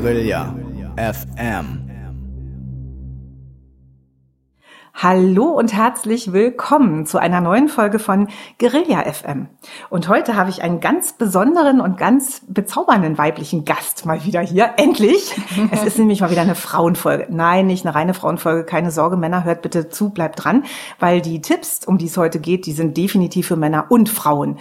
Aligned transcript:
Guerilla 0.00 0.54
FM. 0.96 1.90
Hallo 4.94 5.44
und 5.44 5.74
herzlich 5.74 6.32
willkommen 6.32 7.04
zu 7.04 7.18
einer 7.18 7.42
neuen 7.42 7.68
Folge 7.68 7.98
von 7.98 8.28
Guerilla 8.58 9.02
FM. 9.02 9.48
Und 9.90 10.08
heute 10.08 10.36
habe 10.36 10.48
ich 10.48 10.62
einen 10.62 10.80
ganz 10.80 11.12
besonderen 11.12 11.82
und 11.82 11.98
ganz 11.98 12.40
bezaubernden 12.48 13.18
weiblichen 13.18 13.66
Gast 13.66 14.06
mal 14.06 14.24
wieder 14.24 14.40
hier. 14.40 14.70
Endlich! 14.78 15.34
Es 15.70 15.84
ist 15.84 15.98
nämlich 15.98 16.22
mal 16.22 16.30
wieder 16.30 16.42
eine 16.42 16.54
Frauenfolge. 16.54 17.26
Nein, 17.28 17.66
nicht 17.66 17.84
eine 17.84 17.94
reine 17.94 18.14
Frauenfolge. 18.14 18.64
Keine 18.64 18.90
Sorge, 18.90 19.18
Männer, 19.18 19.44
hört 19.44 19.60
bitte 19.60 19.90
zu, 19.90 20.10
bleibt 20.10 20.42
dran, 20.42 20.64
weil 20.98 21.20
die 21.20 21.42
Tipps, 21.42 21.84
um 21.86 21.98
die 21.98 22.06
es 22.06 22.16
heute 22.16 22.40
geht, 22.40 22.64
die 22.64 22.72
sind 22.72 22.96
definitiv 22.96 23.48
für 23.48 23.56
Männer 23.56 23.86
und 23.90 24.08
Frauen 24.08 24.56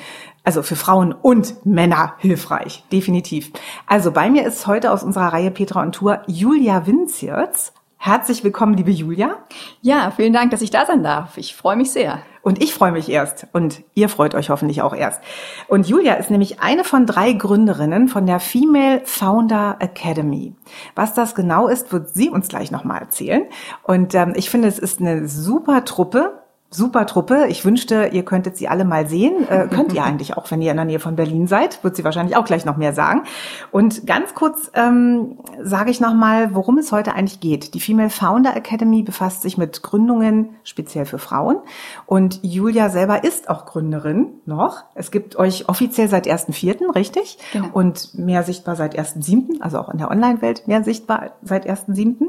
also 0.50 0.64
für 0.64 0.76
Frauen 0.76 1.14
und 1.14 1.64
Männer 1.64 2.16
hilfreich, 2.18 2.84
definitiv. 2.92 3.52
Also 3.86 4.12
bei 4.12 4.32
mir 4.32 4.48
ist 4.48 4.66
heute 4.66 4.92
aus 4.92 5.04
unserer 5.04 5.32
Reihe 5.32 5.52
Petra 5.52 5.84
und 5.84 5.94
Tour 5.94 6.24
Julia 6.26 6.88
Winziertz. 6.88 7.72
Herzlich 7.98 8.44
willkommen, 8.44 8.74
liebe 8.74 8.90
Julia. 8.90 9.38
Ja, 9.84 10.10
vielen 10.10 10.34
Dank, 10.34 10.50
dass 10.50 10.64
ich 10.64 10.72
da 10.72 10.88
sein 10.88 11.04
darf. 11.04 11.38
Ich 11.38 11.56
freue 11.56 11.76
mich 11.76 11.92
sehr. 11.92 12.24
Und 12.42 12.64
ich 12.64 12.74
freue 12.74 12.92
mich 12.92 13.10
erst. 13.10 13.46
Und 13.54 13.84
ihr 13.94 14.10
freut 14.10 14.34
euch 14.34 14.50
hoffentlich 14.50 14.82
auch 14.82 14.96
erst. 14.96 15.22
Und 15.68 15.88
Julia 15.88 16.16
ist 16.16 16.32
nämlich 16.32 16.62
eine 16.62 16.84
von 16.84 17.06
drei 17.06 17.34
Gründerinnen 17.34 18.08
von 18.08 18.26
der 18.26 18.40
Female 18.40 19.04
Founder 19.06 19.76
Academy. 19.78 20.56
Was 20.96 21.14
das 21.14 21.36
genau 21.36 21.68
ist, 21.68 21.94
wird 21.94 22.10
sie 22.16 22.32
uns 22.32 22.48
gleich 22.48 22.72
nochmal 22.72 23.02
erzählen. 23.02 23.44
Und 23.84 24.16
ähm, 24.16 24.34
ich 24.36 24.50
finde, 24.50 24.68
es 24.68 24.80
ist 24.80 25.00
eine 25.00 25.28
super 25.28 25.86
Truppe 25.86 26.39
super 26.72 27.08
Truppe. 27.08 27.48
Ich 27.50 27.66
wünschte, 27.66 28.10
ihr 28.12 28.24
könntet 28.24 28.56
sie 28.56 28.68
alle 28.68 28.86
mal 28.86 29.08
sehen. 29.08 29.48
Äh, 29.50 29.68
könnt 29.74 29.94
ihr 29.94 30.04
eigentlich 30.04 30.38
auch, 30.38 30.50
wenn 30.52 30.62
ihr 30.62 30.72
in 30.72 30.78
der 30.78 30.86
Nähe 30.86 31.00
von 31.00 31.16
Berlin 31.16 31.48
seid. 31.48 31.84
Wird 31.84 31.96
sie 31.96 32.04
wahrscheinlich 32.04 32.36
auch 32.36 32.46
gleich 32.46 32.66
noch 32.66 32.78
mehr 32.78 32.94
sagen. 32.94 33.24
Und 33.72 34.06
ganz 34.06 34.36
kurz 34.36 34.72
ähm, 34.76 35.40
sage 35.62 35.90
ich 35.90 36.00
nochmal, 36.00 36.54
worum 36.54 36.78
es 36.78 36.92
heute 36.92 37.14
eigentlich 37.14 37.40
geht. 37.40 37.74
Die 37.74 37.80
Female 37.80 38.10
Founder 38.10 38.56
Academy 38.56 39.02
befasst 39.02 39.42
sich 39.42 39.58
mit 39.58 39.82
Gründungen 39.82 40.50
speziell 40.64 41.06
für 41.06 41.18
Frauen. 41.18 41.58
Und 42.06 42.40
Julia 42.44 42.90
selber 42.90 43.24
ist 43.24 43.50
auch 43.50 43.66
Gründerin 43.66 44.28
noch. 44.46 44.84
Es 44.94 45.10
gibt 45.10 45.38
euch 45.38 45.70
offiziell 45.70 46.08
seit 46.08 46.28
1.4., 46.28 46.94
richtig? 46.96 47.40
Genau. 47.52 47.70
Und 47.74 48.14
mehr 48.14 48.44
sichtbar 48.44 48.76
seit 48.76 48.98
1.7., 48.98 49.62
also 49.62 49.80
auch 49.80 49.90
in 49.90 49.98
der 49.98 50.12
Online-Welt 50.12 50.68
mehr 50.68 50.84
sichtbar 50.84 51.32
seit 51.42 51.68
1.7. 51.68 52.28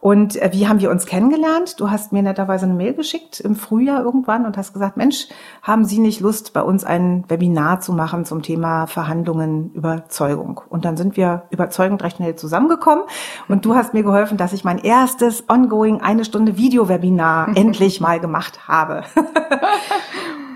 Und 0.00 0.36
äh, 0.36 0.50
wie 0.52 0.68
haben 0.68 0.80
wir 0.80 0.90
uns 0.90 1.06
kennengelernt? 1.06 1.80
Du 1.80 1.90
hast 1.90 2.12
mir 2.12 2.22
netterweise 2.22 2.66
eine 2.66 2.74
Mail 2.74 2.92
geschickt 2.92 3.40
im 3.40 3.56
Frühjahr 3.56 3.77
Frühjahr 3.78 4.02
irgendwann 4.02 4.44
und 4.44 4.56
hast 4.56 4.72
gesagt, 4.72 4.96
Mensch, 4.96 5.28
haben 5.62 5.84
Sie 5.84 6.00
nicht 6.00 6.18
Lust, 6.18 6.52
bei 6.52 6.62
uns 6.62 6.82
ein 6.82 7.24
Webinar 7.28 7.78
zu 7.80 7.92
machen 7.92 8.24
zum 8.24 8.42
Thema 8.42 8.88
Verhandlungen, 8.88 9.70
Überzeugung? 9.72 10.60
Und 10.68 10.84
dann 10.84 10.96
sind 10.96 11.16
wir 11.16 11.44
überzeugend 11.50 12.02
recht 12.02 12.16
schnell 12.16 12.34
zusammengekommen 12.34 13.04
und 13.46 13.64
du 13.64 13.76
hast 13.76 13.94
mir 13.94 14.02
geholfen, 14.02 14.36
dass 14.36 14.52
ich 14.52 14.64
mein 14.64 14.78
erstes 14.78 15.44
ongoing 15.48 16.00
eine 16.00 16.24
Stunde 16.24 16.56
Video-Webinar 16.56 17.48
endlich 17.56 18.00
mal 18.00 18.18
gemacht 18.18 18.66
habe. 18.66 19.04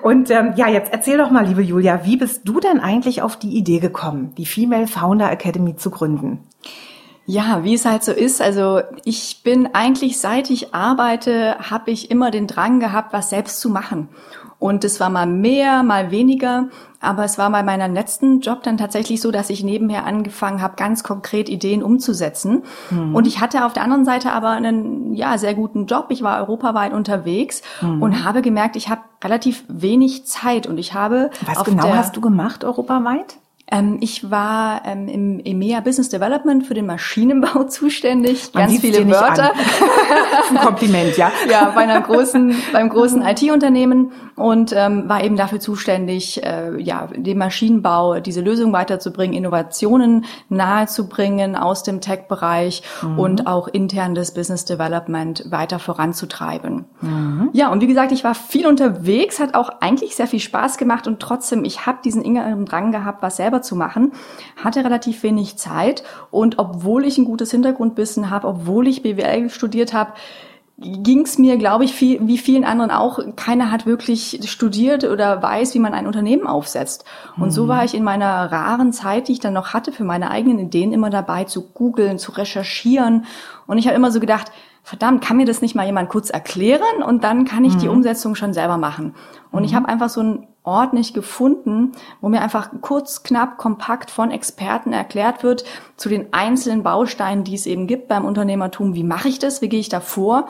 Und 0.02 0.32
ähm, 0.32 0.54
ja, 0.56 0.66
jetzt 0.66 0.92
erzähl 0.92 1.16
doch 1.16 1.30
mal, 1.30 1.46
liebe 1.46 1.62
Julia, 1.62 2.04
wie 2.04 2.16
bist 2.16 2.40
du 2.42 2.58
denn 2.58 2.80
eigentlich 2.80 3.22
auf 3.22 3.36
die 3.36 3.56
Idee 3.56 3.78
gekommen, 3.78 4.32
die 4.36 4.46
Female 4.46 4.88
Founder 4.88 5.30
Academy 5.30 5.76
zu 5.76 5.90
gründen? 5.90 6.40
Ja, 7.32 7.64
wie 7.64 7.72
es 7.72 7.86
halt 7.86 8.04
so 8.04 8.12
ist. 8.12 8.42
Also 8.42 8.82
ich 9.06 9.42
bin 9.42 9.70
eigentlich, 9.72 10.20
seit 10.20 10.50
ich 10.50 10.74
arbeite, 10.74 11.56
habe 11.70 11.90
ich 11.90 12.10
immer 12.10 12.30
den 12.30 12.46
Drang 12.46 12.78
gehabt, 12.78 13.14
was 13.14 13.30
selbst 13.30 13.58
zu 13.58 13.70
machen. 13.70 14.10
Und 14.58 14.84
es 14.84 15.00
war 15.00 15.08
mal 15.08 15.26
mehr, 15.26 15.82
mal 15.82 16.10
weniger. 16.10 16.68
Aber 17.00 17.24
es 17.24 17.38
war 17.38 17.50
bei 17.50 17.62
meinem 17.62 17.94
letzten 17.94 18.40
Job 18.40 18.62
dann 18.62 18.76
tatsächlich 18.76 19.22
so, 19.22 19.30
dass 19.30 19.48
ich 19.48 19.64
nebenher 19.64 20.04
angefangen 20.04 20.60
habe, 20.60 20.76
ganz 20.76 21.04
konkret 21.04 21.48
Ideen 21.48 21.82
umzusetzen. 21.82 22.64
Mhm. 22.90 23.14
Und 23.14 23.26
ich 23.26 23.40
hatte 23.40 23.64
auf 23.64 23.72
der 23.72 23.84
anderen 23.84 24.04
Seite 24.04 24.30
aber 24.30 24.50
einen 24.50 25.14
ja 25.14 25.38
sehr 25.38 25.54
guten 25.54 25.86
Job. 25.86 26.08
Ich 26.10 26.22
war 26.22 26.38
europaweit 26.38 26.92
unterwegs 26.92 27.62
mhm. 27.80 28.02
und 28.02 28.24
habe 28.24 28.42
gemerkt, 28.42 28.76
ich 28.76 28.90
habe 28.90 29.00
relativ 29.24 29.64
wenig 29.68 30.26
Zeit 30.26 30.66
und 30.66 30.76
ich 30.76 30.92
habe 30.92 31.30
was 31.46 31.64
genau 31.64 31.94
hast 31.94 32.14
du 32.14 32.20
gemacht 32.20 32.62
europaweit? 32.62 33.38
Ähm, 33.72 33.96
ich 34.02 34.30
war 34.30 34.82
ähm, 34.84 35.08
im 35.08 35.40
EMEA 35.42 35.80
Business 35.80 36.10
Development 36.10 36.66
für 36.66 36.74
den 36.74 36.84
Maschinenbau 36.84 37.64
zuständig. 37.68 38.50
Man 38.52 38.66
Ganz 38.66 38.80
viele 38.80 39.08
Wörter. 39.08 39.52
ein 40.56 40.64
Kompliment, 40.64 41.16
ja. 41.16 41.30
ja, 41.50 41.72
bei 41.74 41.82
einer 41.82 42.00
großen, 42.00 42.54
beim 42.72 42.88
großen 42.88 43.22
IT-Unternehmen 43.22 44.12
und 44.36 44.72
ähm, 44.74 45.08
war 45.08 45.22
eben 45.22 45.36
dafür 45.36 45.60
zuständig, 45.60 46.42
äh, 46.44 46.80
ja, 46.80 47.08
den 47.14 47.38
Maschinenbau, 47.38 48.20
diese 48.20 48.40
Lösung 48.40 48.72
weiterzubringen, 48.72 49.36
Innovationen 49.36 50.24
nahezubringen 50.48 51.56
aus 51.56 51.82
dem 51.82 52.00
Tech-Bereich 52.00 52.82
mhm. 53.02 53.18
und 53.18 53.46
auch 53.46 53.68
intern 53.68 54.14
das 54.14 54.34
Business 54.34 54.64
Development 54.64 55.44
weiter 55.50 55.78
voranzutreiben. 55.78 56.84
Mhm. 57.00 57.50
Ja, 57.52 57.70
und 57.70 57.80
wie 57.80 57.86
gesagt, 57.86 58.12
ich 58.12 58.24
war 58.24 58.34
viel 58.34 58.66
unterwegs, 58.66 59.40
hat 59.40 59.54
auch 59.54 59.70
eigentlich 59.80 60.16
sehr 60.16 60.26
viel 60.26 60.40
Spaß 60.40 60.78
gemacht 60.78 61.06
und 61.06 61.20
trotzdem, 61.20 61.64
ich 61.64 61.86
habe 61.86 61.98
diesen 62.04 62.22
inneren 62.22 62.66
Drang 62.66 62.92
gehabt, 62.92 63.22
was 63.22 63.36
selber 63.36 63.62
zu 63.62 63.76
machen, 63.76 64.12
hatte 64.62 64.84
relativ 64.84 65.22
wenig 65.22 65.56
Zeit 65.56 66.02
und 66.30 66.58
obwohl 66.58 67.04
ich 67.04 67.18
ein 67.18 67.24
gutes 67.24 67.50
Hintergrundwissen 67.50 68.30
habe, 68.30 68.48
obwohl 68.48 68.88
ich 68.88 69.02
BWL 69.02 69.50
studiert 69.50 69.92
habe, 69.92 70.12
ging 70.78 71.20
es 71.20 71.38
mir, 71.38 71.56
glaube 71.58 71.84
ich, 71.84 71.92
viel, 71.92 72.26
wie 72.26 72.38
vielen 72.38 72.64
anderen 72.64 72.90
auch. 72.90 73.18
Keiner 73.36 73.70
hat 73.70 73.86
wirklich 73.86 74.40
studiert 74.44 75.04
oder 75.04 75.42
weiß, 75.42 75.74
wie 75.74 75.78
man 75.78 75.94
ein 75.94 76.06
Unternehmen 76.06 76.46
aufsetzt. 76.46 77.04
Und 77.36 77.46
mhm. 77.46 77.50
so 77.50 77.68
war 77.68 77.84
ich 77.84 77.94
in 77.94 78.02
meiner 78.02 78.50
raren 78.50 78.92
Zeit, 78.92 79.28
die 79.28 79.32
ich 79.32 79.40
dann 79.40 79.52
noch 79.52 79.74
hatte, 79.74 79.92
für 79.92 80.04
meine 80.04 80.30
eigenen 80.30 80.58
Ideen 80.58 80.92
immer 80.92 81.10
dabei 81.10 81.44
zu 81.44 81.62
googeln, 81.70 82.18
zu 82.18 82.32
recherchieren. 82.32 83.26
Und 83.66 83.78
ich 83.78 83.86
habe 83.86 83.96
immer 83.96 84.10
so 84.10 84.18
gedacht, 84.18 84.50
verdammt, 84.82 85.22
kann 85.22 85.36
mir 85.36 85.46
das 85.46 85.62
nicht 85.62 85.74
mal 85.74 85.86
jemand 85.86 86.08
kurz 86.08 86.30
erklären 86.30 87.02
und 87.06 87.22
dann 87.22 87.44
kann 87.44 87.64
ich 87.64 87.74
mhm. 87.74 87.78
die 87.78 87.88
Umsetzung 87.88 88.34
schon 88.34 88.52
selber 88.52 88.76
machen. 88.76 89.14
Und 89.52 89.60
mhm. 89.60 89.66
ich 89.66 89.74
habe 89.74 89.88
einfach 89.88 90.08
so 90.08 90.20
einen 90.20 90.48
Ort 90.64 90.92
nicht 90.92 91.12
gefunden, 91.12 91.92
wo 92.20 92.28
mir 92.28 92.40
einfach 92.40 92.70
kurz, 92.80 93.24
knapp, 93.24 93.58
kompakt 93.58 94.10
von 94.10 94.30
Experten 94.30 94.92
erklärt 94.92 95.42
wird 95.42 95.64
zu 95.96 96.08
den 96.08 96.32
einzelnen 96.32 96.84
Bausteinen, 96.84 97.42
die 97.42 97.54
es 97.54 97.66
eben 97.66 97.88
gibt 97.88 98.06
beim 98.06 98.24
Unternehmertum. 98.24 98.94
Wie 98.94 99.02
mache 99.02 99.28
ich 99.28 99.40
das? 99.40 99.60
Wie 99.60 99.68
gehe 99.68 99.80
ich 99.80 99.88
da 99.88 100.00
vor? 100.00 100.46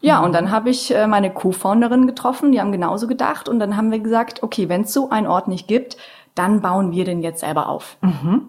Ja, 0.00 0.18
und 0.18 0.32
dann 0.32 0.50
habe 0.50 0.70
ich 0.70 0.92
äh, 0.92 1.06
meine 1.06 1.32
Co-Founderin 1.32 2.08
getroffen, 2.08 2.50
die 2.50 2.60
haben 2.60 2.72
genauso 2.72 3.06
gedacht 3.06 3.48
und 3.48 3.60
dann 3.60 3.76
haben 3.76 3.92
wir 3.92 4.00
gesagt, 4.00 4.42
okay, 4.42 4.68
wenn 4.68 4.82
es 4.82 4.92
so 4.92 5.10
einen 5.10 5.28
Ort 5.28 5.46
nicht 5.46 5.68
gibt, 5.68 5.96
dann 6.34 6.60
bauen 6.60 6.90
wir 6.90 7.04
den 7.04 7.22
jetzt 7.22 7.40
selber 7.40 7.68
auf. 7.68 7.98
Mhm. 8.00 8.48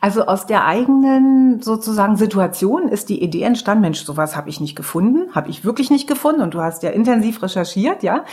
Also 0.00 0.26
aus 0.26 0.46
der 0.46 0.64
eigenen 0.64 1.60
sozusagen 1.60 2.16
Situation 2.16 2.88
ist 2.88 3.08
die 3.08 3.22
Idee 3.22 3.42
entstanden, 3.42 3.82
Mensch, 3.82 4.04
sowas 4.04 4.36
habe 4.36 4.48
ich 4.48 4.60
nicht 4.60 4.76
gefunden, 4.76 5.34
habe 5.34 5.50
ich 5.50 5.64
wirklich 5.64 5.90
nicht 5.90 6.06
gefunden 6.08 6.42
und 6.42 6.54
du 6.54 6.60
hast 6.60 6.82
ja 6.82 6.90
intensiv 6.90 7.42
recherchiert, 7.42 8.02
ja. 8.02 8.24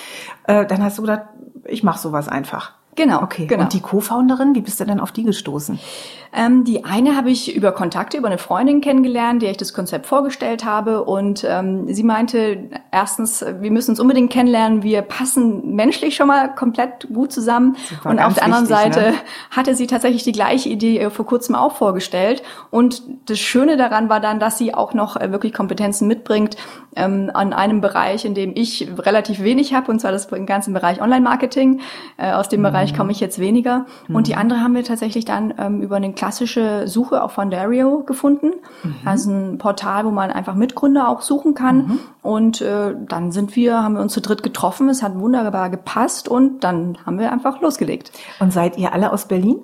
Äh, 0.44 0.66
dann 0.66 0.84
hast 0.84 0.98
du 0.98 1.02
gedacht, 1.02 1.24
ich 1.66 1.84
mache 1.84 2.00
sowas 2.00 2.28
einfach. 2.28 2.74
Genau. 2.96 3.22
Okay. 3.22 3.48
Genau. 3.48 3.64
Und 3.64 3.74
die 3.74 3.80
Co-Founderin, 3.80 4.56
wie 4.56 4.62
bist 4.62 4.80
du 4.80 4.86
denn 4.86 5.00
auf 5.00 5.12
die 5.12 5.24
gestoßen? 5.24 5.80
Ähm, 6.34 6.64
die 6.64 6.86
eine 6.86 7.18
habe 7.18 7.30
ich 7.30 7.56
über 7.56 7.72
Kontakte, 7.74 8.18
über 8.18 8.28
eine 8.28 8.38
Freundin 8.38 8.80
kennengelernt, 8.80 9.42
der 9.42 9.52
ich 9.52 9.58
das 9.58 9.74
Konzept 9.74 10.06
vorgestellt 10.06 10.64
habe. 10.64 11.04
Und 11.04 11.46
ähm, 11.48 11.94
sie 11.94 12.04
meinte, 12.04 12.70
erstens, 12.92 13.46
wir 13.60 13.72
müssen 13.72 13.92
uns 13.92 14.00
unbedingt 14.00 14.32
kennenlernen, 14.32 14.82
wir 14.84 15.02
passen 15.02 15.76
menschlich 15.76 16.16
schon 16.16 16.28
mal 16.28 16.56
komplett 16.56 17.08
gut 17.14 17.34
zusammen. 17.34 17.76
Super, 17.90 18.10
und 18.10 18.20
auf 18.20 18.36
der 18.36 18.44
anderen 18.44 18.70
wichtig, 18.70 18.94
Seite 18.94 19.12
ne? 19.12 19.18
hatte 19.52 19.76
sie 19.76 19.88
tatsächlich 19.88 20.24
die 20.24 20.32
gleiche 20.32 20.70
Idee 20.70 21.00
äh, 21.00 21.10
vor 21.10 21.26
kurzem 21.26 21.56
auch 21.56 21.76
vorgestellt. 21.76 22.44
Und 22.70 23.04
das 23.26 23.40
Schöne 23.40 23.76
daran 23.76 24.08
war 24.08 24.22
dann, 24.22 24.40
dass 24.40 24.58
sie 24.58 24.74
auch 24.74 24.94
noch 24.94 25.18
äh, 25.18 25.32
wirklich 25.32 25.54
Kompetenzen 25.54 26.08
mitbringt 26.08 26.56
ähm, 26.96 27.30
an 27.34 27.52
einem 27.52 27.82
Bereich, 27.82 28.24
in 28.24 28.36
dem 28.36 28.54
ich 28.56 28.88
relativ 28.98 29.44
wenig 29.44 29.74
habe, 29.74 29.92
und 29.92 30.00
zwar 30.00 30.12
das 30.12 30.26
im 30.28 30.46
ganzen 30.46 30.74
Bereich 30.74 31.02
Online-Marketing. 31.02 31.82
Äh, 32.18 32.32
aus 32.32 32.48
dem 32.48 32.62
mhm. 32.62 32.66
Bereich 32.66 32.96
komme 32.96 33.12
ich 33.12 33.20
jetzt 33.20 33.40
weniger. 33.40 33.86
Mhm. 34.08 34.16
Und 34.16 34.28
die 34.28 34.36
andere 34.36 34.62
haben 34.62 34.76
wir 34.76 34.84
tatsächlich 34.84 35.26
dann 35.26 35.54
ähm, 35.58 35.82
über 35.82 35.98
einen 35.98 36.16
klassische 36.22 36.88
Suche 36.88 37.24
auf 37.24 37.32
Fondario 37.32 38.04
gefunden. 38.04 38.52
Mhm. 38.84 38.96
Also 39.06 39.32
ein 39.32 39.58
Portal, 39.58 40.06
wo 40.06 40.12
man 40.12 40.30
einfach 40.30 40.54
Mitgründer 40.54 41.08
auch 41.08 41.22
suchen 41.22 41.56
kann. 41.56 41.78
Mhm. 41.78 42.00
Und 42.22 42.62
äh, 42.62 42.94
dann 43.08 43.32
sind 43.32 43.56
wir, 43.56 43.82
haben 43.82 43.96
wir 43.96 44.02
uns 44.02 44.14
zu 44.14 44.22
dritt 44.22 44.44
getroffen. 44.44 44.88
Es 44.90 45.02
hat 45.02 45.18
wunderbar 45.18 45.72
gepasst 45.72 46.28
und 46.28 46.64
dann 46.64 47.00
haben 47.08 47.18
wir 47.18 47.32
einfach 47.32 47.60
losgelegt. 47.62 48.12
Und 48.40 48.54
seid 48.54 48.78
ihr 48.78 48.94
alle 48.94 49.12
aus 49.12 49.28
Berlin? 49.28 49.62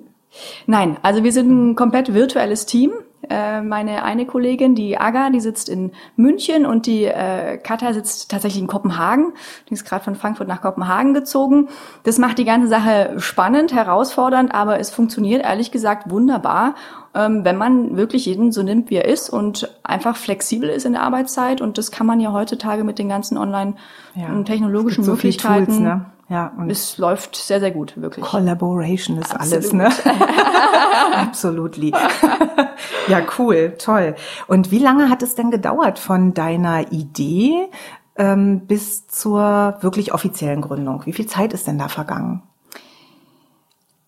Nein, 0.66 0.96
also 1.02 1.22
wir 1.22 1.30
sind 1.30 1.48
ein 1.48 1.76
komplett 1.76 2.12
virtuelles 2.12 2.66
Team. 2.66 2.90
Äh, 3.28 3.62
meine 3.62 4.04
eine 4.04 4.26
Kollegin, 4.26 4.76
die 4.76 4.96
Aga, 4.96 5.30
die 5.30 5.40
sitzt 5.40 5.68
in 5.68 5.90
München 6.16 6.64
und 6.64 6.86
die 6.86 7.04
äh, 7.04 7.58
Katha 7.58 7.92
sitzt 7.92 8.30
tatsächlich 8.30 8.62
in 8.62 8.68
Kopenhagen. 8.68 9.32
Die 9.68 9.74
ist 9.74 9.84
gerade 9.84 10.04
von 10.04 10.14
Frankfurt 10.14 10.46
nach 10.46 10.62
Kopenhagen 10.62 11.14
gezogen. 11.14 11.68
Das 12.04 12.18
macht 12.18 12.38
die 12.38 12.44
ganze 12.44 12.68
Sache 12.68 13.14
spannend, 13.18 13.72
herausfordernd, 13.72 14.54
aber 14.54 14.78
es 14.78 14.90
funktioniert 14.90 15.42
ehrlich 15.42 15.72
gesagt 15.72 16.10
wunderbar, 16.10 16.76
ähm, 17.12 17.44
wenn 17.44 17.56
man 17.56 17.96
wirklich 17.96 18.24
jeden 18.26 18.52
so 18.52 18.62
nimmt, 18.62 18.88
wie 18.88 18.96
er 18.96 19.06
ist 19.06 19.30
und 19.30 19.68
einfach 19.82 20.16
flexibel 20.16 20.68
ist 20.68 20.86
in 20.86 20.92
der 20.92 21.02
Arbeitszeit. 21.02 21.60
Und 21.60 21.76
das 21.76 21.90
kann 21.90 22.06
man 22.06 22.20
ja 22.20 22.32
heutzutage 22.32 22.84
mit 22.84 23.00
den 23.00 23.08
ganzen 23.08 23.36
online- 23.36 23.74
ja. 24.14 24.42
technologischen 24.42 25.04
so 25.04 25.12
Möglichkeiten. 25.12 25.66
Tools, 25.66 25.78
ne? 25.80 26.06
Ja 26.28 26.52
und 26.56 26.70
es 26.70 26.98
läuft 26.98 27.36
sehr, 27.36 27.60
sehr 27.60 27.70
gut, 27.70 28.00
wirklich. 28.00 28.24
Collaboration 28.24 29.18
ist 29.18 29.34
Absolut. 29.34 29.54
alles, 29.54 29.72
ne? 29.72 29.88
Absolutely. 31.14 31.92
ja, 33.08 33.20
cool, 33.38 33.74
toll. 33.78 34.14
Und 34.46 34.70
wie 34.70 34.78
lange 34.78 35.10
hat 35.10 35.22
es 35.22 35.34
denn 35.34 35.50
gedauert 35.50 35.98
von 35.98 36.34
deiner 36.34 36.92
Idee 36.92 37.68
ähm, 38.16 38.66
bis 38.66 39.06
zur 39.06 39.78
wirklich 39.80 40.12
offiziellen 40.12 40.60
Gründung? 40.60 41.06
Wie 41.06 41.12
viel 41.12 41.26
Zeit 41.26 41.52
ist 41.52 41.66
denn 41.66 41.78
da 41.78 41.88
vergangen? 41.88 42.42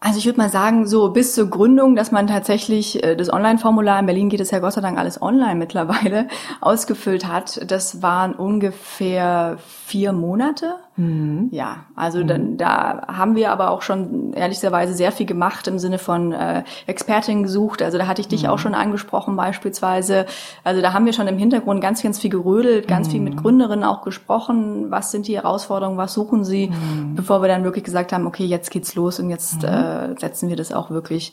Also 0.02 0.19
ich 0.19 0.25
würde 0.25 0.38
mal 0.38 0.49
sagen, 0.49 0.87
so 0.87 1.11
bis 1.11 1.34
zur 1.34 1.50
Gründung, 1.50 1.94
dass 1.94 2.11
man 2.11 2.26
tatsächlich 2.26 3.05
äh, 3.05 3.17
das 3.17 3.31
Online-Formular, 3.31 4.00
in 4.00 4.06
Berlin 4.06 4.31
geht 4.31 4.40
es 4.40 4.50
ja 4.50 4.58
Gott 4.58 4.72
sei 4.72 4.81
Dank 4.81 4.99
alles 4.99 5.20
online 5.20 5.56
mittlerweile, 5.56 6.26
ausgefüllt 6.62 7.28
hat, 7.28 7.70
das 7.70 8.00
waren 8.00 8.32
ungefähr 8.32 9.58
vier 9.84 10.14
Monate. 10.14 10.76
Mhm. 11.00 11.49
Ja, 11.50 11.87
also 11.97 12.19
mhm. 12.19 12.26
dann, 12.26 12.56
da 12.58 13.06
haben 13.08 13.35
wir 13.35 13.50
aber 13.50 13.70
auch 13.70 13.81
schon 13.81 14.35
ehrlicherweise 14.35 14.93
sehr 14.93 15.12
viel 15.12 15.25
gemacht 15.25 15.67
im 15.67 15.79
Sinne 15.79 15.99
von 15.99 16.32
äh, 16.32 16.64
Expertin 16.87 17.43
gesucht. 17.43 17.81
Also 17.81 17.97
da 17.97 18.06
hatte 18.06 18.20
ich 18.20 18.29
dich 18.29 18.43
mhm. 18.43 18.50
auch 18.50 18.58
schon 18.58 18.75
angesprochen 18.75 19.35
beispielsweise. 19.35 20.26
Also 20.62 20.82
da 20.82 20.93
haben 20.93 21.06
wir 21.06 21.14
schon 21.14 21.26
im 21.26 21.38
Hintergrund 21.38 21.81
ganz, 21.81 22.02
ganz 22.02 22.19
viel 22.19 22.31
gerödelt, 22.31 22.87
ganz 22.87 23.08
viel 23.08 23.20
mit 23.20 23.37
mhm. 23.37 23.38
Gründerinnen 23.38 23.85
auch 23.85 24.02
gesprochen. 24.02 24.91
Was 24.91 25.11
sind 25.11 25.26
die 25.26 25.37
Herausforderungen, 25.37 25.97
was 25.97 26.12
suchen 26.12 26.44
sie, 26.44 26.69
mhm. 26.69 27.14
bevor 27.14 27.41
wir 27.41 27.49
dann 27.49 27.64
wirklich 27.64 27.85
gesagt 27.85 28.12
haben, 28.12 28.26
okay, 28.26 28.44
jetzt 28.44 28.70
geht's 28.70 28.94
los 28.94 29.19
und 29.20 29.31
jetzt 29.31 29.62
mhm. 29.62 29.69
äh, 29.69 30.20
setzen 30.20 30.50
wir 30.50 30.56
das 30.56 30.70
auch 30.70 30.91
wirklich 30.91 31.32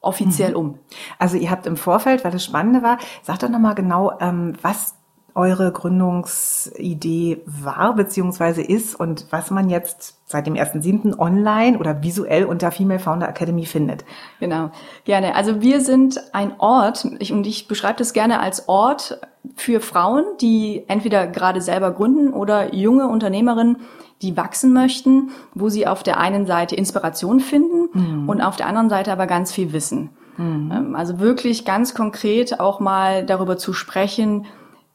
offiziell 0.00 0.56
um. 0.56 0.78
Also 1.18 1.36
ihr 1.36 1.50
habt 1.50 1.66
im 1.66 1.76
Vorfeld, 1.76 2.24
weil 2.24 2.32
das 2.32 2.44
Spannende 2.44 2.82
war, 2.82 2.98
sagt 3.22 3.42
doch 3.42 3.50
nochmal 3.50 3.74
genau, 3.74 4.12
ähm, 4.20 4.54
was 4.62 4.94
eure 5.34 5.72
Gründungsidee 5.72 7.42
war 7.46 7.94
bzw. 7.94 8.62
ist 8.62 8.94
und 8.94 9.26
was 9.30 9.50
man 9.50 9.68
jetzt 9.68 10.18
seit 10.26 10.46
dem 10.46 10.54
1.7. 10.54 11.18
online 11.18 11.78
oder 11.78 12.02
visuell 12.02 12.44
unter 12.44 12.70
Female 12.70 13.00
Founder 13.00 13.28
Academy 13.28 13.66
findet. 13.66 14.04
Genau, 14.38 14.70
gerne. 15.04 15.34
Also 15.34 15.60
wir 15.60 15.80
sind 15.80 16.20
ein 16.32 16.52
Ort, 16.58 17.06
ich, 17.18 17.32
und 17.32 17.46
ich 17.46 17.68
beschreibe 17.68 17.98
das 17.98 18.12
gerne 18.12 18.40
als 18.40 18.68
Ort 18.68 19.20
für 19.56 19.80
Frauen, 19.80 20.24
die 20.40 20.84
entweder 20.88 21.26
gerade 21.26 21.60
selber 21.60 21.90
gründen 21.90 22.32
oder 22.32 22.74
junge 22.74 23.08
Unternehmerinnen, 23.08 23.78
die 24.22 24.36
wachsen 24.36 24.72
möchten, 24.72 25.30
wo 25.54 25.68
sie 25.68 25.86
auf 25.86 26.02
der 26.02 26.20
einen 26.20 26.46
Seite 26.46 26.76
Inspiration 26.76 27.40
finden 27.40 27.88
mhm. 27.92 28.28
und 28.28 28.40
auf 28.40 28.56
der 28.56 28.66
anderen 28.66 28.90
Seite 28.90 29.12
aber 29.12 29.26
ganz 29.26 29.50
viel 29.52 29.72
Wissen. 29.72 30.10
Mhm. 30.36 30.94
Also 30.94 31.20
wirklich 31.20 31.64
ganz 31.64 31.94
konkret 31.94 32.60
auch 32.60 32.80
mal 32.80 33.24
darüber 33.24 33.56
zu 33.56 33.72
sprechen, 33.72 34.46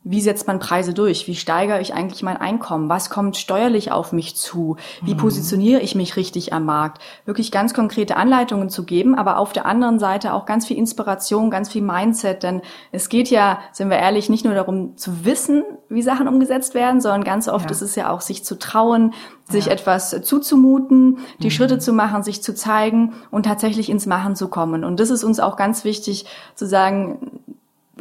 wie 0.07 0.21
setzt 0.21 0.45
man 0.45 0.59
Preise 0.59 0.93
durch? 0.93 1.27
Wie 1.27 1.33
steigere 1.33 1.81
ich 1.81 1.95
eigentlich 1.95 2.21
mein 2.21 2.37
Einkommen? 2.37 2.89
Was 2.89 3.09
kommt 3.09 3.37
steuerlich 3.37 3.91
auf 3.91 4.13
mich 4.13 4.35
zu? 4.35 4.77
Wie 5.01 5.15
mhm. 5.15 5.17
positioniere 5.17 5.81
ich 5.81 5.95
mich 5.95 6.15
richtig 6.15 6.53
am 6.53 6.63
Markt? 6.63 7.01
Wirklich 7.25 7.51
ganz 7.51 7.73
konkrete 7.73 8.15
Anleitungen 8.15 8.69
zu 8.69 8.83
geben, 8.83 9.15
aber 9.15 9.39
auf 9.39 9.51
der 9.51 9.65
anderen 9.65 9.97
Seite 9.97 10.33
auch 10.33 10.45
ganz 10.45 10.67
viel 10.67 10.77
Inspiration, 10.77 11.49
ganz 11.49 11.69
viel 11.71 11.81
Mindset, 11.81 12.43
denn 12.43 12.61
es 12.91 13.09
geht 13.09 13.31
ja, 13.31 13.57
sind 13.71 13.89
wir 13.89 13.97
ehrlich, 13.97 14.29
nicht 14.29 14.45
nur 14.45 14.53
darum 14.53 14.95
zu 14.95 15.25
wissen, 15.25 15.63
wie 15.89 16.03
Sachen 16.03 16.27
umgesetzt 16.27 16.75
werden, 16.75 17.01
sondern 17.01 17.23
ganz 17.23 17.47
oft 17.47 17.65
ja. 17.65 17.71
ist 17.71 17.81
es 17.81 17.95
ja 17.95 18.11
auch, 18.11 18.21
sich 18.21 18.45
zu 18.45 18.59
trauen, 18.59 19.15
sich 19.49 19.65
ja. 19.65 19.71
etwas 19.71 20.21
zuzumuten, 20.21 21.17
die 21.39 21.47
mhm. 21.47 21.51
Schritte 21.51 21.79
zu 21.79 21.93
machen, 21.93 22.21
sich 22.21 22.43
zu 22.43 22.53
zeigen 22.53 23.13
und 23.31 23.47
tatsächlich 23.47 23.89
ins 23.89 24.05
Machen 24.05 24.35
zu 24.35 24.49
kommen. 24.49 24.83
Und 24.83 24.99
das 24.99 25.09
ist 25.09 25.23
uns 25.23 25.39
auch 25.39 25.55
ganz 25.55 25.83
wichtig 25.83 26.27
zu 26.53 26.67
sagen, 26.67 27.41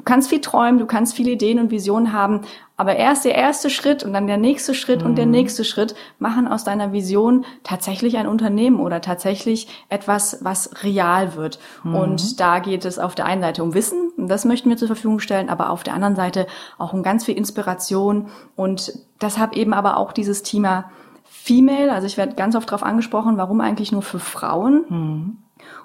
kannst 0.04 0.28
viel 0.28 0.40
träumen, 0.40 0.78
du 0.78 0.86
kannst 0.86 1.14
viele 1.14 1.32
Ideen 1.32 1.58
und 1.58 1.70
Visionen 1.70 2.12
haben, 2.12 2.42
aber 2.76 2.96
erst 2.96 3.24
der 3.24 3.34
erste 3.34 3.70
Schritt 3.70 4.02
und 4.02 4.12
dann 4.12 4.26
der 4.26 4.36
nächste 4.36 4.74
Schritt 4.74 5.00
mhm. 5.00 5.06
und 5.06 5.16
der 5.16 5.26
mhm. 5.26 5.32
nächste 5.32 5.64
Schritt 5.64 5.94
machen 6.18 6.48
aus 6.48 6.64
deiner 6.64 6.92
Vision 6.92 7.44
tatsächlich 7.62 8.16
ein 8.16 8.26
Unternehmen 8.26 8.80
oder 8.80 9.00
tatsächlich 9.00 9.68
etwas, 9.88 10.38
was 10.42 10.82
real 10.82 11.36
wird. 11.36 11.58
Mhm. 11.84 11.94
Und 11.94 12.40
da 12.40 12.58
geht 12.58 12.84
es 12.84 12.98
auf 12.98 13.14
der 13.14 13.26
einen 13.26 13.42
Seite 13.42 13.62
um 13.62 13.74
Wissen, 13.74 14.10
und 14.16 14.28
das 14.28 14.44
möchten 14.44 14.68
wir 14.68 14.76
zur 14.76 14.88
Verfügung 14.88 15.18
stellen, 15.20 15.48
aber 15.48 15.70
auf 15.70 15.82
der 15.82 15.94
anderen 15.94 16.16
Seite 16.16 16.46
auch 16.78 16.92
um 16.92 17.02
ganz 17.02 17.24
viel 17.24 17.36
Inspiration 17.36 18.28
und 18.56 18.92
deshalb 19.20 19.54
eben 19.54 19.72
aber 19.72 19.96
auch 19.96 20.12
dieses 20.12 20.42
Thema 20.42 20.90
Female, 21.24 21.92
also 21.92 22.06
ich 22.06 22.16
werde 22.16 22.34
ganz 22.36 22.56
oft 22.56 22.68
darauf 22.68 22.82
angesprochen, 22.82 23.36
warum 23.36 23.60
eigentlich 23.60 23.92
nur 23.92 24.02
für 24.02 24.18
Frauen? 24.18 24.84
Mhm. 24.88 25.38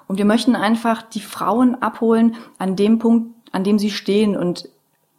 Und 0.06 0.18
wir 0.18 0.24
möchten 0.24 0.56
einfach 0.56 1.02
die 1.02 1.20
Frauen 1.20 1.80
abholen 1.82 2.34
an 2.58 2.76
dem 2.76 2.98
Punkt, 2.98 3.39
an 3.52 3.64
dem 3.64 3.78
sie 3.78 3.90
stehen. 3.90 4.36
Und 4.36 4.68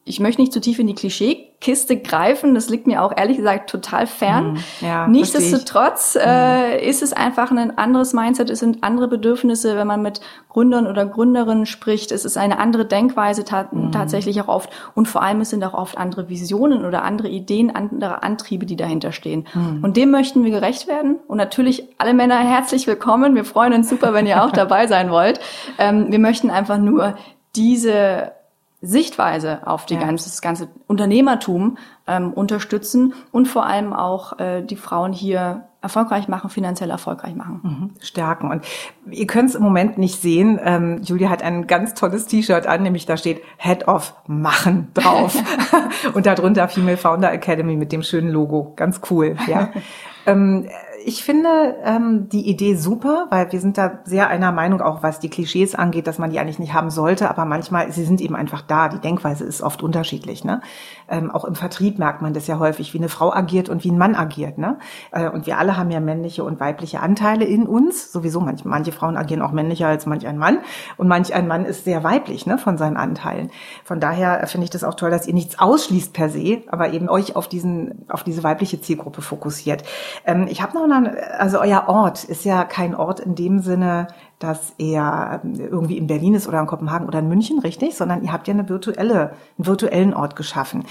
ich 0.03 0.19
möchte 0.19 0.41
nicht 0.41 0.51
zu 0.51 0.59
tief 0.59 0.79
in 0.79 0.87
die 0.87 0.95
Klischeekiste 0.95 1.95
greifen, 1.97 2.55
das 2.55 2.69
liegt 2.69 2.87
mir 2.87 3.03
auch 3.03 3.15
ehrlich 3.15 3.37
gesagt 3.37 3.69
total 3.69 4.07
fern. 4.07 4.55
Hm, 4.55 4.87
ja, 4.87 5.07
Nichtsdestotrotz 5.07 6.15
äh, 6.15 6.79
hm. 6.79 6.89
ist 6.89 7.03
es 7.03 7.13
einfach 7.13 7.51
ein 7.51 7.77
anderes 7.77 8.13
Mindset, 8.13 8.49
es 8.49 8.59
sind 8.59 8.83
andere 8.83 9.07
Bedürfnisse, 9.07 9.75
wenn 9.75 9.85
man 9.85 10.01
mit 10.01 10.19
Gründern 10.49 10.87
oder 10.87 11.05
Gründerinnen 11.05 11.67
spricht, 11.67 12.11
es 12.11 12.25
ist 12.25 12.35
eine 12.35 12.57
andere 12.57 12.85
Denkweise 12.85 13.45
ta 13.45 13.69
mhm. 13.71 13.91
tatsächlich 13.91 14.41
auch 14.41 14.47
oft 14.47 14.71
und 14.95 15.07
vor 15.07 15.21
allem 15.21 15.39
es 15.39 15.51
sind 15.51 15.63
auch 15.63 15.75
oft 15.75 15.97
andere 15.97 16.29
Visionen 16.29 16.83
oder 16.83 17.03
andere 17.03 17.29
Ideen, 17.29 17.73
andere 17.73 18.23
Antriebe, 18.23 18.65
die 18.65 18.75
dahinter 18.75 19.11
stehen. 19.11 19.45
Mhm. 19.53 19.83
Und 19.83 19.97
dem 19.97 20.09
möchten 20.09 20.43
wir 20.43 20.51
gerecht 20.51 20.87
werden 20.87 21.17
und 21.27 21.37
natürlich 21.37 21.83
alle 21.99 22.13
Männer 22.13 22.39
herzlich 22.39 22.87
willkommen. 22.87 23.35
Wir 23.35 23.45
freuen 23.45 23.73
uns 23.73 23.87
super, 23.87 24.13
wenn 24.13 24.25
ihr 24.25 24.43
auch 24.43 24.51
dabei 24.51 24.87
sein 24.87 25.11
wollt. 25.11 25.39
Ähm, 25.77 26.11
wir 26.11 26.19
möchten 26.19 26.49
einfach 26.49 26.79
nur 26.79 27.15
diese 27.55 28.33
Sichtweise 28.81 29.67
auf 29.67 29.85
die 29.85 29.93
ja. 29.93 29.99
ganze, 29.99 30.29
das 30.29 30.41
ganze 30.41 30.67
Unternehmertum 30.87 31.77
ähm, 32.07 32.33
unterstützen 32.33 33.13
und 33.31 33.47
vor 33.47 33.65
allem 33.65 33.93
auch 33.93 34.39
äh, 34.39 34.63
die 34.63 34.75
Frauen 34.75 35.13
hier 35.13 35.65
erfolgreich 35.81 36.27
machen, 36.27 36.49
finanziell 36.49 36.89
erfolgreich 36.91 37.35
machen. 37.35 37.59
Mhm. 37.63 37.89
Stärken. 38.01 38.51
Und 38.51 38.63
ihr 39.09 39.25
könnt 39.25 39.49
es 39.49 39.55
im 39.55 39.63
Moment 39.63 39.97
nicht 39.97 40.21
sehen. 40.21 40.59
Ähm, 40.63 41.01
Julia 41.03 41.29
hat 41.29 41.41
ein 41.43 41.65
ganz 41.65 41.95
tolles 41.95 42.27
T-Shirt 42.27 42.67
an, 42.67 42.83
nämlich 42.83 43.07
da 43.07 43.17
steht 43.17 43.41
Head 43.57 43.87
of 43.87 44.13
Machen 44.27 44.89
drauf. 44.93 45.35
und 46.13 46.25
darunter 46.27 46.67
Female 46.67 46.97
Founder 46.97 47.31
Academy 47.31 47.75
mit 47.75 47.91
dem 47.91 48.03
schönen 48.03 48.29
Logo. 48.29 48.73
Ganz 48.75 49.01
cool, 49.09 49.35
ja. 49.47 49.71
ähm, 50.27 50.67
ich 51.05 51.23
finde 51.23 51.75
ähm, 51.83 52.29
die 52.29 52.49
Idee 52.49 52.75
super, 52.75 53.27
weil 53.29 53.51
wir 53.51 53.59
sind 53.59 53.77
da 53.77 53.99
sehr 54.03 54.29
einer 54.29 54.51
Meinung, 54.51 54.81
auch 54.81 55.03
was 55.03 55.19
die 55.19 55.29
Klischees 55.29 55.75
angeht, 55.75 56.07
dass 56.07 56.19
man 56.19 56.29
die 56.29 56.39
eigentlich 56.39 56.59
nicht 56.59 56.73
haben 56.73 56.89
sollte, 56.89 57.29
aber 57.29 57.45
manchmal, 57.45 57.91
sie 57.91 58.03
sind 58.03 58.21
eben 58.21 58.35
einfach 58.35 58.61
da. 58.61 58.89
Die 58.89 58.99
Denkweise 58.99 59.43
ist 59.43 59.61
oft 59.61 59.83
unterschiedlich. 59.83 60.43
Ne? 60.43 60.61
Ähm, 61.09 61.31
auch 61.31 61.45
im 61.45 61.55
Vertrieb 61.55 61.99
merkt 61.99 62.21
man 62.21 62.33
das 62.33 62.47
ja 62.47 62.59
häufig, 62.59 62.93
wie 62.93 62.97
eine 62.97 63.09
Frau 63.09 63.33
agiert 63.33 63.69
und 63.69 63.83
wie 63.83 63.91
ein 63.91 63.97
Mann 63.97 64.15
agiert. 64.15 64.57
Ne? 64.57 64.77
Äh, 65.11 65.29
und 65.29 65.45
wir 65.45 65.57
alle 65.57 65.77
haben 65.77 65.91
ja 65.91 65.99
männliche 65.99 66.43
und 66.43 66.59
weibliche 66.59 66.99
Anteile 66.99 67.45
in 67.45 67.67
uns. 67.67 68.11
Sowieso, 68.11 68.39
manche, 68.39 68.67
manche 68.67 68.91
Frauen 68.91 69.17
agieren 69.17 69.41
auch 69.41 69.51
männlicher 69.51 69.87
als 69.87 70.05
manch 70.05 70.27
ein 70.27 70.37
Mann. 70.37 70.59
Und 70.97 71.07
manch 71.07 71.33
ein 71.33 71.47
Mann 71.47 71.65
ist 71.65 71.85
sehr 71.85 72.03
weiblich 72.03 72.45
ne, 72.45 72.57
von 72.57 72.77
seinen 72.77 72.97
Anteilen. 72.97 73.49
Von 73.83 73.99
daher 73.99 74.45
finde 74.47 74.65
ich 74.65 74.71
das 74.71 74.83
auch 74.83 74.95
toll, 74.95 75.09
dass 75.09 75.27
ihr 75.27 75.33
nichts 75.33 75.59
ausschließt 75.59 76.13
per 76.13 76.29
se, 76.29 76.63
aber 76.67 76.93
eben 76.93 77.09
euch 77.09 77.35
auf, 77.35 77.47
diesen, 77.47 78.05
auf 78.09 78.23
diese 78.23 78.43
weibliche 78.43 78.81
Zielgruppe 78.81 79.21
fokussiert. 79.21 79.83
Ähm, 80.25 80.47
ich 80.49 80.61
habe 80.61 80.73
noch 80.73 80.90
sondern 80.91 81.15
also 81.37 81.59
euer 81.59 81.85
Ort 81.87 82.23
ist 82.23 82.43
ja 82.43 82.63
kein 82.63 82.95
Ort 82.95 83.19
in 83.19 83.35
dem 83.35 83.59
Sinne, 83.59 84.07
dass 84.39 84.73
er 84.77 85.41
ähm, 85.43 85.53
irgendwie 85.59 85.97
in 85.97 86.07
Berlin 86.07 86.33
ist 86.33 86.47
oder 86.47 86.59
in 86.59 86.67
Kopenhagen 86.67 87.07
oder 87.07 87.19
in 87.19 87.29
München, 87.29 87.59
richtig? 87.59 87.95
Sondern 87.95 88.23
ihr 88.23 88.33
habt 88.33 88.47
ja 88.47 88.53
eine 88.53 88.67
virtuelle, 88.67 89.33
einen 89.57 89.67
virtuellen 89.67 90.13
Ort 90.13 90.35
geschaffen. 90.35 90.83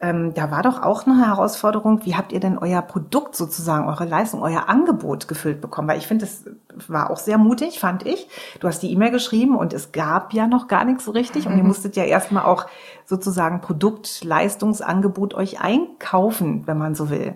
Ähm, 0.00 0.32
da 0.34 0.50
war 0.50 0.62
doch 0.62 0.82
auch 0.82 1.06
eine 1.06 1.26
Herausforderung, 1.26 2.04
wie 2.04 2.16
habt 2.16 2.32
ihr 2.32 2.40
denn 2.40 2.58
euer 2.58 2.82
Produkt 2.82 3.36
sozusagen, 3.36 3.86
eure 3.86 4.06
Leistung, 4.06 4.42
euer 4.42 4.68
Angebot 4.68 5.28
gefüllt 5.28 5.60
bekommen? 5.60 5.86
Weil 5.88 5.98
ich 5.98 6.06
finde, 6.06 6.24
das 6.24 6.44
war 6.88 7.10
auch 7.10 7.18
sehr 7.18 7.38
mutig, 7.38 7.78
fand 7.78 8.06
ich. 8.06 8.28
Du 8.60 8.66
hast 8.66 8.80
die 8.80 8.90
E-Mail 8.90 9.10
geschrieben 9.10 9.56
und 9.56 9.72
es 9.72 9.92
gab 9.92 10.32
ja 10.32 10.46
noch 10.46 10.66
gar 10.66 10.84
nichts 10.84 11.04
so 11.04 11.10
richtig. 11.10 11.46
Und 11.46 11.56
ihr 11.56 11.64
musstet 11.64 11.96
ja 11.96 12.04
erstmal 12.04 12.44
auch 12.44 12.66
sozusagen 13.04 13.60
Produkt, 13.60 14.24
Leistungsangebot 14.24 15.34
euch 15.34 15.60
einkaufen, 15.60 16.66
wenn 16.66 16.78
man 16.78 16.94
so 16.94 17.10
will. 17.10 17.34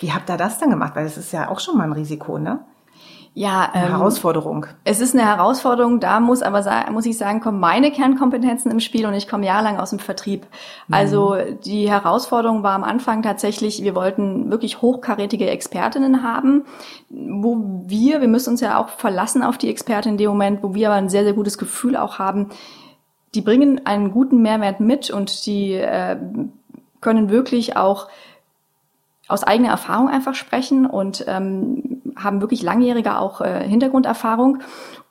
Wie 0.00 0.12
habt 0.12 0.28
ihr 0.30 0.36
das 0.36 0.58
denn 0.58 0.70
gemacht? 0.70 0.94
Weil 0.94 1.04
das 1.04 1.16
ist 1.16 1.32
ja 1.32 1.48
auch 1.48 1.60
schon 1.60 1.76
mal 1.76 1.84
ein 1.84 1.92
Risiko, 1.92 2.38
ne? 2.38 2.60
Ja, 3.38 3.68
eine 3.70 3.88
ähm, 3.88 3.90
Herausforderung. 3.90 4.64
Es 4.84 5.02
ist 5.02 5.14
eine 5.14 5.26
Herausforderung, 5.26 6.00
da 6.00 6.20
muss 6.20 6.40
aber 6.40 6.64
muss 6.90 7.04
ich 7.04 7.18
sagen, 7.18 7.40
kommen 7.40 7.60
meine 7.60 7.90
Kernkompetenzen 7.90 8.70
im 8.70 8.80
Spiel 8.80 9.04
und 9.04 9.12
ich 9.12 9.28
komme 9.28 9.44
jahrelang 9.44 9.76
aus 9.76 9.90
dem 9.90 9.98
Vertrieb. 9.98 10.46
Mhm. 10.88 10.94
Also 10.94 11.36
die 11.66 11.90
Herausforderung 11.90 12.62
war 12.62 12.72
am 12.72 12.82
Anfang 12.82 13.22
tatsächlich, 13.22 13.82
wir 13.82 13.94
wollten 13.94 14.50
wirklich 14.50 14.80
hochkarätige 14.80 15.50
Expertinnen 15.50 16.22
haben, 16.22 16.64
wo 17.10 17.82
wir, 17.84 18.22
wir 18.22 18.28
müssen 18.28 18.52
uns 18.52 18.62
ja 18.62 18.80
auch 18.80 18.88
verlassen 18.88 19.42
auf 19.42 19.58
die 19.58 19.68
Expertin 19.68 20.12
in 20.12 20.18
dem 20.18 20.30
Moment, 20.30 20.62
wo 20.62 20.72
wir 20.72 20.88
aber 20.88 20.96
ein 20.96 21.10
sehr, 21.10 21.24
sehr 21.24 21.34
gutes 21.34 21.58
Gefühl 21.58 21.98
auch 21.98 22.18
haben, 22.18 22.48
die 23.34 23.42
bringen 23.42 23.84
einen 23.84 24.12
guten 24.12 24.40
Mehrwert 24.40 24.80
mit 24.80 25.10
und 25.10 25.44
die 25.44 25.74
äh, 25.74 26.16
können 27.02 27.28
wirklich 27.28 27.76
auch 27.76 28.08
aus 29.28 29.42
eigener 29.42 29.70
Erfahrung 29.70 30.08
einfach 30.08 30.34
sprechen 30.34 30.86
und 30.86 31.24
ähm, 31.26 32.02
haben 32.16 32.40
wirklich 32.40 32.62
langjährige 32.62 33.18
auch 33.18 33.40
äh, 33.40 33.66
Hintergrunderfahrung. 33.66 34.58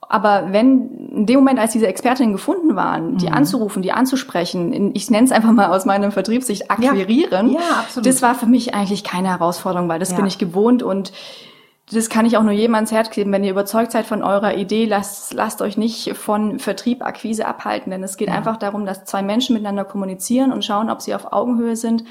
Aber 0.07 0.51
wenn 0.51 1.09
in 1.15 1.25
dem 1.25 1.39
Moment, 1.39 1.59
als 1.59 1.71
diese 1.71 1.87
Expertinnen 1.87 2.33
gefunden 2.33 2.75
waren, 2.75 3.17
die 3.17 3.27
mhm. 3.27 3.33
anzurufen, 3.33 3.81
die 3.81 3.91
anzusprechen, 3.91 4.91
ich 4.93 5.09
nenne 5.09 5.25
es 5.25 5.31
einfach 5.31 5.51
mal 5.51 5.67
aus 5.67 5.85
meinem 5.85 6.11
Vertriebssicht 6.11 6.69
akquirieren, 6.69 7.51
ja. 7.51 7.59
Ja, 7.59 8.01
das 8.01 8.21
war 8.21 8.35
für 8.35 8.45
mich 8.45 8.75
eigentlich 8.75 9.03
keine 9.03 9.29
Herausforderung, 9.29 9.89
weil 9.89 9.99
das 9.99 10.11
ja. 10.11 10.17
bin 10.17 10.27
ich 10.27 10.37
gewohnt 10.37 10.83
und 10.83 11.11
das 11.91 12.09
kann 12.09 12.25
ich 12.25 12.35
auch 12.35 12.43
nur 12.43 12.51
jedem 12.51 12.73
ans 12.75 12.91
Herz 12.91 13.11
geben. 13.11 13.31
Wenn 13.31 13.43
ihr 13.43 13.51
überzeugt 13.51 13.91
seid 13.91 14.07
von 14.07 14.23
eurer 14.23 14.55
Idee, 14.55 14.85
lasst, 14.85 15.33
lasst 15.33 15.61
euch 15.61 15.77
nicht 15.77 16.15
von 16.15 16.57
Vertrieb, 16.57 17.03
Akquise 17.03 17.45
abhalten, 17.45 17.91
denn 17.91 18.03
es 18.03 18.17
geht 18.17 18.29
einfach 18.29 18.57
darum, 18.57 18.87
dass 18.87 19.05
zwei 19.05 19.21
Menschen 19.21 19.53
miteinander 19.53 19.85
kommunizieren 19.85 20.51
und 20.51 20.65
schauen, 20.65 20.89
ob 20.89 21.01
sie 21.01 21.13
auf 21.13 21.31
Augenhöhe 21.31 21.75
sind, 21.75 22.03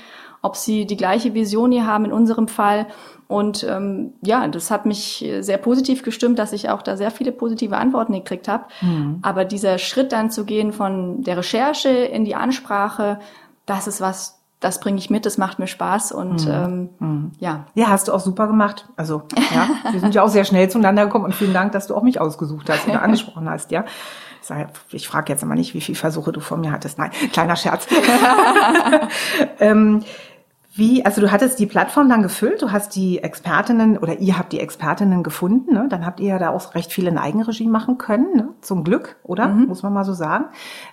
ob 0.45 0.57
sie 0.57 0.87
die 0.87 0.97
gleiche 0.97 1.33
Vision 1.33 1.73
hier 1.73 1.87
haben 1.87 2.05
in 2.05 2.13
unserem 2.13 2.49
Fall. 2.49 2.87
Und 3.27 3.65
ähm, 3.65 4.13
ja, 4.23 4.47
das 4.49 4.71
hat 4.71 4.85
mich 4.85 5.25
sehr 5.41 5.57
positiv 5.57 6.03
gestimmt, 6.03 6.39
dass 6.39 6.53
ich 6.53 6.69
auch 6.69 6.83
da 6.83 6.97
sehr 6.97 7.11
viele 7.11 7.33
positive 7.33 7.79
Antworten 7.79 8.13
gekriegt 8.13 8.47
habe. 8.47 8.65
Mhm. 8.83 9.21
Aber 9.23 9.47
dieser 9.47 9.79
Schritt 9.79 10.13
dann 10.13 10.31
zu 10.31 10.45
gehen 10.45 10.73
von 10.73 11.23
der 11.23 11.39
Recherche 11.39 11.89
in 11.89 12.27
die 12.27 12.35
Ansprache, 12.35 13.19
das 13.65 13.87
ist 13.87 14.03
was, 14.03 14.39
das 14.61 14.81
bringe 14.81 14.99
ich 14.99 15.09
mit, 15.09 15.25
das 15.25 15.39
macht 15.39 15.59
mir 15.59 15.67
Spaß 15.67 16.13
und 16.13 16.47
mhm. 16.47 16.53
Ähm, 16.53 16.89
mhm. 16.99 17.33
ja. 17.39 17.65
Ja, 17.75 17.89
hast 17.89 18.09
du 18.09 18.13
auch 18.13 18.21
super 18.21 18.47
gemacht. 18.47 18.87
Also 18.97 19.23
ja, 19.55 19.69
wir 19.93 20.01
sind 20.01 20.15
ja 20.15 20.23
auch 20.23 20.29
sehr 20.29 20.45
schnell 20.45 20.69
zueinander 20.69 21.07
gekommen 21.07 21.25
und 21.25 21.35
vielen 21.35 21.55
Dank, 21.55 21.73
dass 21.73 21.87
du 21.87 21.95
auch 21.95 22.03
mich 22.03 22.21
ausgesucht 22.21 22.69
hast 22.69 22.87
oder 22.87 23.01
angesprochen 23.03 23.49
hast, 23.49 23.71
ja. 23.71 23.87
Ich 24.91 25.09
frage 25.09 25.33
jetzt 25.33 25.43
immer 25.43 25.55
nicht, 25.55 25.73
wie 25.73 25.81
viele 25.81 25.97
Versuche 25.97 26.31
du 26.31 26.41
von 26.41 26.61
mir 26.61 26.71
hattest. 26.71 26.99
Nein, 26.99 27.11
kleiner 27.33 27.57
Scherz. 27.57 27.87
ähm, 29.59 30.03
wie, 30.77 31.05
also 31.05 31.21
du 31.21 31.31
hattest 31.31 31.61
die 31.61 31.67
Plattform 31.67 32.09
dann 32.09 32.23
gefüllt, 32.23 32.61
du 32.61 32.73
hast 32.73 32.97
die 32.97 33.23
Expertinnen 33.23 33.97
oder 33.97 34.19
ihr 34.19 34.37
habt 34.37 34.53
die 34.53 34.59
Expertinnen 34.59 35.23
gefunden, 35.23 35.73
ne? 35.73 35.87
dann 35.89 36.05
habt 36.05 36.19
ihr 36.19 36.31
ja 36.31 36.39
da 36.39 36.51
auch 36.51 36.75
recht 36.75 36.93
viele 36.93 37.11
in 37.11 37.19
Eigenregie 37.19 37.69
machen 37.69 37.97
können, 37.97 38.35
ne? 38.35 38.49
zum 38.61 38.83
Glück, 38.83 39.17
oder? 39.23 39.47
Mhm. 39.47 39.67
Muss 39.67 39.85
man 39.85 39.93
mal 39.93 40.05
so 40.05 40.15
sagen, 40.15 40.47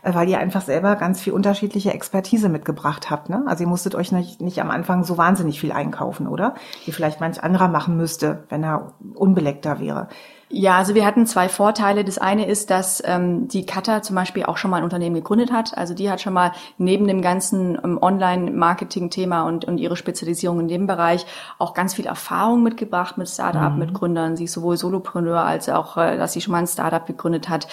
äh, 0.03 0.13
weil 0.13 0.29
ihr 0.29 0.37
einfach 0.37 0.61
selber 0.61 0.95
ganz 0.97 1.19
viel 1.19 1.33
unterschiedliche 1.33 1.91
Expertise 1.93 2.47
mitgebracht 2.47 3.09
habt. 3.09 3.29
Ne? 3.29 3.43
Also 3.47 3.63
ihr 3.63 3.69
musstet 3.69 3.95
euch 3.95 4.11
nicht, 4.11 4.39
nicht 4.39 4.61
am 4.61 4.69
Anfang 4.69 5.03
so 5.03 5.17
wahnsinnig 5.17 5.59
viel 5.59 5.71
einkaufen, 5.71 6.27
oder? 6.27 6.53
Wie 6.85 6.91
vielleicht 6.91 7.19
manch 7.19 7.43
anderer 7.43 7.67
machen 7.67 7.97
müsste, 7.97 8.43
wenn 8.49 8.63
er 8.63 8.93
unbeleckter 9.15 9.79
wäre. 9.79 10.09
Ja, 10.53 10.77
also 10.77 10.95
wir 10.95 11.05
hatten 11.05 11.25
zwei 11.25 11.47
Vorteile. 11.47 12.03
Das 12.03 12.17
eine 12.17 12.45
ist, 12.45 12.69
dass 12.69 13.01
ähm, 13.05 13.47
die 13.47 13.65
Kata 13.65 14.01
zum 14.01 14.17
Beispiel 14.17 14.43
auch 14.43 14.57
schon 14.57 14.69
mal 14.69 14.77
ein 14.77 14.83
Unternehmen 14.83 15.15
gegründet 15.15 15.51
hat. 15.51 15.77
Also 15.77 15.93
die 15.93 16.09
hat 16.09 16.19
schon 16.19 16.33
mal 16.33 16.51
neben 16.77 17.07
dem 17.07 17.21
ganzen 17.21 17.79
ähm, 17.81 17.97
Online-Marketing-Thema 18.01 19.43
und, 19.43 19.63
und 19.63 19.77
ihre 19.77 19.95
Spezialisierung 19.95 20.59
in 20.59 20.67
dem 20.67 20.87
Bereich 20.87 21.25
auch 21.57 21.73
ganz 21.73 21.93
viel 21.93 22.05
Erfahrung 22.05 22.63
mitgebracht 22.63 23.17
mit 23.17 23.29
Startup, 23.29 23.71
mhm. 23.71 23.79
mit 23.79 23.93
Gründern. 23.93 24.35
Sie 24.35 24.43
ist 24.43 24.53
sowohl 24.53 24.75
Solopreneur 24.75 25.41
als 25.41 25.69
auch, 25.69 25.95
äh, 25.95 26.17
dass 26.17 26.33
sie 26.33 26.41
schon 26.41 26.51
mal 26.51 26.59
ein 26.59 26.67
Startup 26.67 27.05
gegründet 27.05 27.47
hat. 27.47 27.67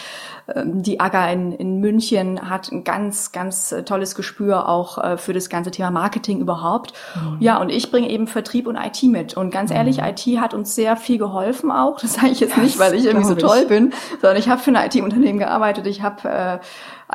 Ähm, 0.54 0.82
die 0.82 1.00
AGA 1.00 1.30
in, 1.30 1.50
in 1.52 1.80
München 1.80 2.48
hat 2.48 2.70
ein 2.70 2.84
ganz, 2.84 3.32
ganz 3.32 3.72
äh, 3.72 3.82
tolles 3.82 4.14
Gespür 4.14 4.68
auch 4.68 4.98
äh, 4.98 5.18
für 5.18 5.32
das 5.32 5.48
ganze 5.48 5.72
Thema 5.72 5.90
Marketing 5.90 6.38
überhaupt. 6.40 6.92
Mhm. 7.16 7.38
Ja, 7.40 7.58
und 7.58 7.70
ich 7.70 7.90
bringe 7.90 8.08
eben 8.08 8.28
Vertrieb 8.28 8.68
und 8.68 8.76
IT 8.76 9.02
mit. 9.02 9.36
Und 9.36 9.50
ganz 9.50 9.72
ehrlich, 9.72 9.98
mhm. 9.98 10.04
IT 10.04 10.40
hat 10.40 10.54
uns 10.54 10.76
sehr 10.76 10.96
viel 10.96 11.18
geholfen 11.18 11.72
auch. 11.72 11.98
Das 12.00 12.14
sage 12.14 12.28
ich 12.28 12.38
jetzt 12.38 12.56
nicht 12.56 12.67
nicht, 12.68 12.78
weil 12.78 12.94
ich 12.94 13.04
irgendwie 13.04 13.26
so 13.26 13.34
toll 13.34 13.60
ich. 13.62 13.68
bin, 13.68 13.92
sondern 14.20 14.36
ich 14.36 14.48
habe 14.48 14.60
für 14.60 14.70
ein 14.70 14.86
IT-Unternehmen 14.86 15.38
gearbeitet. 15.38 15.86
Ich 15.86 16.02
habe 16.02 16.28
äh, 16.28 16.58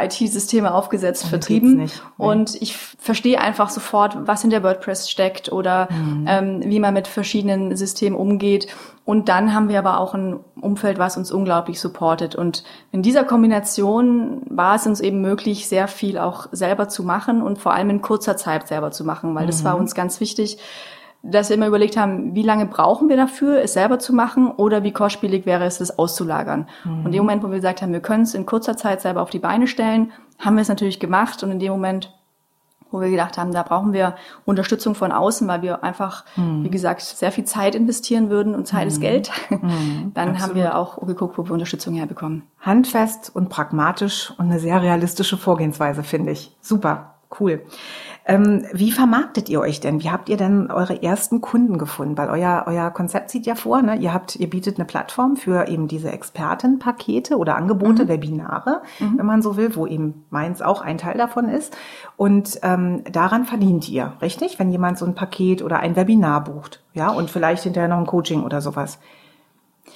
IT-Systeme 0.05 0.74
aufgesetzt, 0.74 1.27
vertrieben. 1.27 1.77
Nicht, 1.77 2.01
nee. 2.17 2.25
Und 2.25 2.60
ich 2.62 2.75
verstehe 2.75 3.39
einfach 3.39 3.69
sofort, 3.69 4.27
was 4.27 4.41
hinter 4.41 4.63
WordPress 4.63 5.10
steckt 5.10 5.51
oder 5.51 5.88
mhm. 5.91 6.25
ähm, 6.27 6.62
wie 6.65 6.79
man 6.79 6.93
mit 6.93 7.07
verschiedenen 7.07 7.75
Systemen 7.75 8.17
umgeht. 8.17 8.67
Und 9.05 9.29
dann 9.29 9.53
haben 9.53 9.69
wir 9.69 9.79
aber 9.79 10.00
auch 10.00 10.13
ein 10.13 10.39
Umfeld, 10.60 10.98
was 10.98 11.17
uns 11.17 11.31
unglaublich 11.31 11.79
supportet. 11.79 12.36
Und 12.36 12.63
in 12.91 13.01
dieser 13.01 13.24
Kombination 13.24 14.41
war 14.50 14.75
es 14.75 14.88
uns 14.88 15.00
eben 15.00 15.22
möglich, 15.22 15.67
sehr 15.67 15.88
viel 15.88 16.17
auch 16.17 16.48
selber 16.51 16.88
zu 16.88 17.03
machen 17.03 17.41
und 17.41 17.60
vor 17.60 17.74
allem 17.74 17.89
in 17.89 18.01
kurzer 18.01 18.38
Zeit 18.38 18.67
selber 18.67 18.91
zu 18.91 19.03
machen, 19.03 19.36
weil 19.36 19.43
mhm. 19.43 19.48
das 19.48 19.63
war 19.63 19.75
mhm. 19.75 19.81
uns 19.81 19.95
ganz 19.95 20.19
wichtig 20.19 20.57
dass 21.24 21.48
wir 21.48 21.56
immer 21.56 21.68
überlegt 21.68 21.96
haben, 21.96 22.36
wie 22.36 22.44
lange 22.44 22.65
brauchen 22.65 23.08
wir 23.08 23.15
dafür, 23.15 23.62
es 23.62 23.74
selber 23.74 23.98
zu 23.98 24.13
machen 24.13 24.51
oder 24.51 24.84
wie 24.84 24.92
kostspielig 24.92 25.46
wäre 25.46 25.63
es, 25.63 25.77
das 25.77 25.98
auszulagern. 25.98 26.68
Mhm. 26.84 27.00
Und 27.00 27.06
in 27.08 27.12
dem 27.13 27.22
Moment, 27.22 27.44
wo 27.44 27.48
wir 27.48 27.56
gesagt 27.56 27.82
haben, 27.82 27.94
wir 27.94 28.01
können 28.01 28.24
es 28.24 28.34
in 28.34 28.46
kurzer 28.46 28.75
Zeit 28.75 29.01
selber 29.01 29.22
auf 29.22 29.30
die 29.30 29.39
Beine 29.39 29.68
stellen, 29.68 30.12
haben 30.38 30.58
wir 30.58 30.62
es 30.62 30.68
natürlich 30.68 31.00
gemacht 31.00 31.42
und 31.42 31.51
in 31.51 31.60
dem 31.60 31.72
Moment, 31.72 32.13
wo 32.92 33.00
wir 33.00 33.10
gedacht 33.10 33.38
haben, 33.38 33.53
da 33.53 33.63
brauchen 33.63 33.94
wir 33.94 34.15
Unterstützung 34.44 34.96
von 34.96 35.13
außen, 35.13 35.48
weil 35.48 35.62
wir 35.62 35.82
einfach, 35.82 36.25
mhm. 36.36 36.65
wie 36.65 36.70
gesagt, 36.70 37.01
sehr 37.01 37.32
viel 37.32 37.46
Zeit 37.46 37.74
investieren 37.74 38.30
würden 38.30 38.53
und 38.53 38.68
Zeit 38.68 38.84
mhm. 38.84 38.88
ist 38.89 39.00
Geld, 39.00 39.32
mhm. 39.50 40.12
dann 40.13 40.30
Absolut. 40.30 40.42
haben 40.42 40.56
wir 40.56 40.77
auch 40.77 41.08
geguckt, 41.08 41.38
wo 41.38 41.46
wir 41.46 41.53
Unterstützung 41.53 41.96
herbekommen. 41.96 42.44
Handfest 42.60 43.34
und 43.34 43.48
pragmatisch 43.48 44.32
und 44.38 44.48
eine 44.48 44.60
sehr 44.60 44.82
realistische 44.82 45.38
Vorgehensweise, 45.38 46.03
finde 46.03 46.34
ich. 46.34 46.56
Super, 46.60 47.12
cool. 47.40 47.62
Ähm, 48.25 48.66
wie 48.72 48.92
vermarktet 48.92 49.50
ihr 49.50 49.60
euch 49.60 49.82
denn? 49.82 50.02
Wie 50.02 50.10
habt 50.10 50.30
ihr 50.30 50.38
denn 50.38 50.72
eure 50.72 51.04
ersten 51.04 51.42
Kunden 51.42 51.78
gefunden? 51.78 52.18
Weil 52.18 52.30
euer, 52.30 52.63
euer 52.68 52.90
Konzept 52.92 53.30
sieht 53.30 53.46
ja 53.46 53.56
vor, 53.56 53.82
ne? 53.82 53.96
ihr 53.98 54.13
habt, 54.13 54.38
ihr 54.38 54.50
bietet 54.50 54.78
eine 54.78 54.86
Plattform 54.86 55.36
für 55.36 55.68
eben 55.68 55.90
diese 55.90 56.10
Expertenpakete 56.10 57.38
oder 57.38 57.58
Angebote, 57.58 58.06
mhm. 58.06 58.08
Webinare, 58.08 58.82
mhm. 59.00 59.18
wenn 59.18 59.25
man 59.25 59.42
so 59.42 59.58
will, 59.58 59.75
wo 59.75 59.86
eben 59.86 60.25
meins 60.30 60.62
auch 60.62 60.82
ein 60.82 60.98
Teil 60.98 61.18
davon 61.18 61.50
ist. 61.50 61.75
Und 62.16 62.60
ähm, 62.63 63.04
daran 63.12 63.46
verdient 63.46 63.90
ihr, 63.90 64.13
richtig? 64.22 64.58
Wenn 64.58 64.72
jemand 64.72 64.98
so 64.98 65.06
ein 65.06 65.16
Paket 65.16 65.62
oder 65.62 65.80
ein 65.80 65.98
Webinar 65.98 66.46
bucht, 66.46 66.82
ja, 66.94 67.10
und 67.10 67.30
vielleicht 67.30 67.63
hinterher 67.63 67.90
noch 67.90 67.98
ein 67.98 68.06
Coaching 68.06 68.44
oder 68.44 68.62
sowas. 68.62 69.00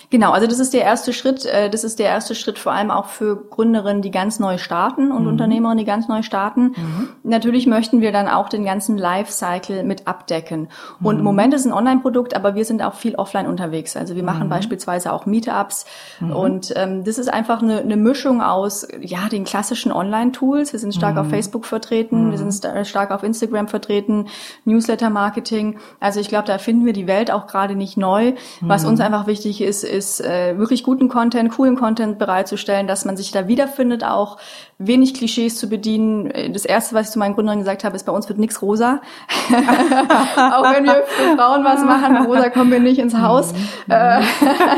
Genau, 0.10 0.32
also 0.32 0.48
das 0.48 0.60
ist 0.60 0.74
der 0.74 0.84
erste 0.84 1.12
Schritt. 1.12 1.46
Äh, 1.46 1.70
das 1.70 1.84
ist 1.84 2.00
der 2.00 2.08
erste 2.08 2.34
Schritt 2.34 2.60
vor 2.60 2.72
allem 2.72 2.92
auch 2.92 3.08
für 3.08 3.36
Gründerinnen, 3.36 4.02
die 4.02 4.12
ganz 4.12 4.40
neu 4.40 4.58
starten 4.58 5.12
und 5.12 5.24
mhm. 5.24 5.30
Unternehmerinnen, 5.30 5.80
die 5.80 5.86
ganz 5.86 6.08
neu 6.08 6.22
starten. 6.22 6.74
Mhm. 6.76 7.10
Natürlich 7.24 7.68
möchten 7.68 8.00
wir 8.00 8.12
dann 8.12 8.28
auch 8.28 8.48
den 8.48 8.64
ganzen 8.64 8.98
Lifecycle 8.98 9.84
mit 9.84 10.08
abdecken. 10.08 10.70
Und 11.02 11.16
mhm. 11.16 11.20
im 11.20 11.24
Moment 11.26 11.54
ist 11.54 11.66
ein 11.66 11.74
Online-Produkt, 11.74 12.36
aber 12.36 12.56
wir 12.56 12.64
sind 12.64 12.82
auch 12.82 12.94
viel 12.94 13.16
offline 13.16 13.48
unterwegs. 13.48 13.98
Also 13.98 14.16
wir 14.16 14.24
machen 14.24 14.46
mhm. 14.46 14.50
beispielsweise 14.50 15.12
auch 15.12 15.26
Meetups 15.26 15.86
mhm. 16.20 16.32
und 16.32 16.74
ähm, 16.76 17.04
das 17.04 17.18
ist 17.18 17.32
einfach 17.32 17.62
eine, 17.62 17.80
eine, 17.80 17.98
Mischung 17.98 18.42
aus 18.42 18.88
ja 19.02 19.28
den 19.30 19.44
klassischen 19.44 19.92
Online-Tools. 19.92 20.72
Wir 20.72 20.80
sind 20.80 20.94
stark 20.96 21.18
auf 21.18 21.26
mhm. 21.26 21.32
Facebook 21.32 21.66
vertreten, 21.66 22.32
wir 22.32 22.38
sind 22.38 22.54
stark 22.88 23.12
auf 23.12 23.24
Instagram 23.24 23.68
vertreten, 23.68 24.28
Newsletter-Marketing. 24.66 25.80
Also 26.00 26.20
ich 26.20 26.30
glaube, 26.30 26.48
da 26.48 26.58
finden 26.60 26.86
wir 26.86 26.94
die 26.94 27.08
Welt 27.08 27.32
auch 27.32 27.48
gerade 27.48 27.76
nicht 27.76 27.98
neu. 27.98 28.34
Was 28.62 28.86
uns 28.86 29.00
einfach 29.00 29.28
wichtig 29.28 29.62
ist 29.62 29.84
ist 29.88 30.22
äh, 30.22 30.58
wirklich 30.58 30.84
guten 30.84 31.10
Content, 31.10 31.52
coolen 31.52 31.76
Content 31.76 32.20
bereitzustellen, 32.20 32.88
dass 32.88 33.06
man 33.06 33.18
sich 33.18 33.32
da 33.32 33.48
wiederfindet, 33.48 34.04
auch 34.04 34.38
wenig 34.80 35.16
Klischees 35.16 35.58
zu 35.58 35.70
bedienen. 35.70 36.32
Das 36.54 36.64
erste, 36.64 36.94
was 36.94 37.08
ich 37.08 37.14
zu 37.14 37.20
meinen 37.20 37.34
Gründern 37.34 37.58
gesagt 37.58 37.84
habe, 37.84 37.96
ist, 37.96 38.06
bei 38.06 38.12
uns 38.12 38.30
wird 38.30 38.38
nichts 38.38 38.62
rosa. 38.62 39.02
auch 39.48 40.72
wenn 40.72 40.86
wir 40.86 41.04
für 41.08 41.36
Frauen 41.36 41.64
was 41.64 41.84
machen, 41.84 42.26
rosa 42.26 42.50
kommen 42.50 42.72
wir 42.72 42.80
nicht 42.80 43.00
ins 43.00 43.16
Haus. 43.16 43.54
Mhm. 43.54 43.92
Äh, 43.92 44.22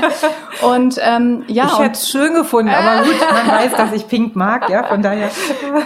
und 0.66 0.98
ähm, 1.02 1.44
ja. 1.48 1.66
Ich 1.66 1.80
hätte 1.80 1.92
es 1.92 2.10
schön 2.10 2.34
gefunden, 2.34 2.70
aber 2.70 3.04
gut, 3.04 3.16
man 3.30 3.48
weiß, 3.58 3.74
dass 3.74 3.92
ich 3.92 4.08
Pink 4.08 4.38
mag, 4.38 4.70
ja, 4.70 4.84
von 4.84 5.02
daher. 5.02 5.32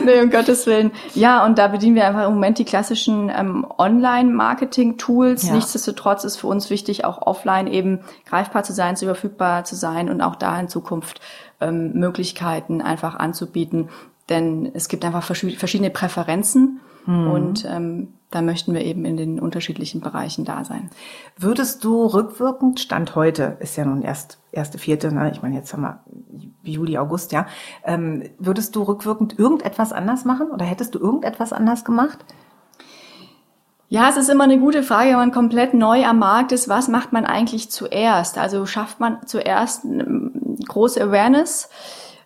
nee, 0.06 0.22
um 0.22 0.30
Gottes 0.30 0.68
Willen. 0.68 0.92
Ja, 1.16 1.44
und 1.44 1.58
da 1.58 1.68
bedienen 1.68 1.96
wir 1.96 2.06
einfach 2.06 2.28
im 2.28 2.36
Moment 2.36 2.60
die 2.60 2.66
klassischen 2.66 3.32
ähm, 3.36 3.66
Online-Marketing-Tools. 3.80 5.48
Ja. 5.48 5.54
Nichtsdestotrotz 5.56 6.24
ist 6.24 6.38
für 6.38 6.48
uns 6.48 6.70
wichtig, 6.70 7.04
auch 7.04 7.26
offline 7.26 7.66
eben 7.66 8.02
greifbar 8.30 8.64
zu 8.64 8.74
sein, 8.74 8.96
zu 8.96 9.06
verfügbar 9.06 9.64
zu 9.64 9.76
sein 9.76 10.12
und 10.12 10.22
auch 10.22 10.36
da 10.36 10.60
in 10.60 10.70
Zukunft 10.70 11.20
ähm, 11.64 11.94
Möglichkeiten 11.94 12.82
einfach 12.82 13.16
anzubieten. 13.16 13.90
Denn 14.30 14.72
es 14.74 14.88
gibt 14.88 15.04
einfach 15.04 15.24
verschiedene 15.24 15.90
Präferenzen 15.90 16.80
mhm. 17.06 17.32
und 17.32 17.66
ähm, 17.66 18.14
da 18.34 18.42
möchten 18.42 18.74
wir 18.74 18.82
eben 18.82 19.06
in 19.06 19.16
den 19.16 19.40
unterschiedlichen 19.40 20.02
Bereichen 20.02 20.44
da 20.44 20.64
sein. 20.64 20.90
Würdest 21.38 21.84
du 21.84 22.06
rückwirkend, 22.06 22.80
Stand 22.80 23.16
heute, 23.16 23.58
ist 23.60 23.76
ja 23.76 23.86
nun 23.86 24.02
erst 24.02 24.40
erste, 24.52 24.78
vierte, 24.78 25.14
ne? 25.14 25.32
ich 25.32 25.42
meine 25.42 25.56
jetzt 25.56 25.74
haben 25.74 25.82
wir 25.82 26.00
Juli, 26.64 26.98
August, 26.98 27.32
ja, 27.32 27.46
ähm, 27.84 28.24
würdest 28.40 28.76
du 28.76 28.84
rückwirkend 28.84 29.38
irgendetwas 29.38 29.94
anders 29.94 30.26
machen 30.26 30.50
oder 30.52 30.66
hättest 30.66 30.96
du 30.96 31.00
irgendetwas 31.00 31.54
anders 31.54 31.86
gemacht? 31.86 32.26
Ja, 33.90 34.10
es 34.10 34.18
ist 34.18 34.30
immer 34.30 34.46
eine 34.46 34.60
gute 34.60 34.82
Frage, 34.82 35.12
wenn 35.12 35.18
man 35.18 35.32
komplett 35.32 35.74
neu 35.74 36.06
am 36.06 36.20
Markt 36.20 36.52
ist, 36.52 36.68
was 36.68 36.88
macht 36.88 37.14
man 37.14 37.26
eigentlich 37.26 37.70
zuerst? 37.70 38.38
Also 38.38 38.66
schafft 38.66 39.00
man 39.00 39.20
zuerst 39.26 39.86
große 40.68 41.02
Awareness? 41.02 41.70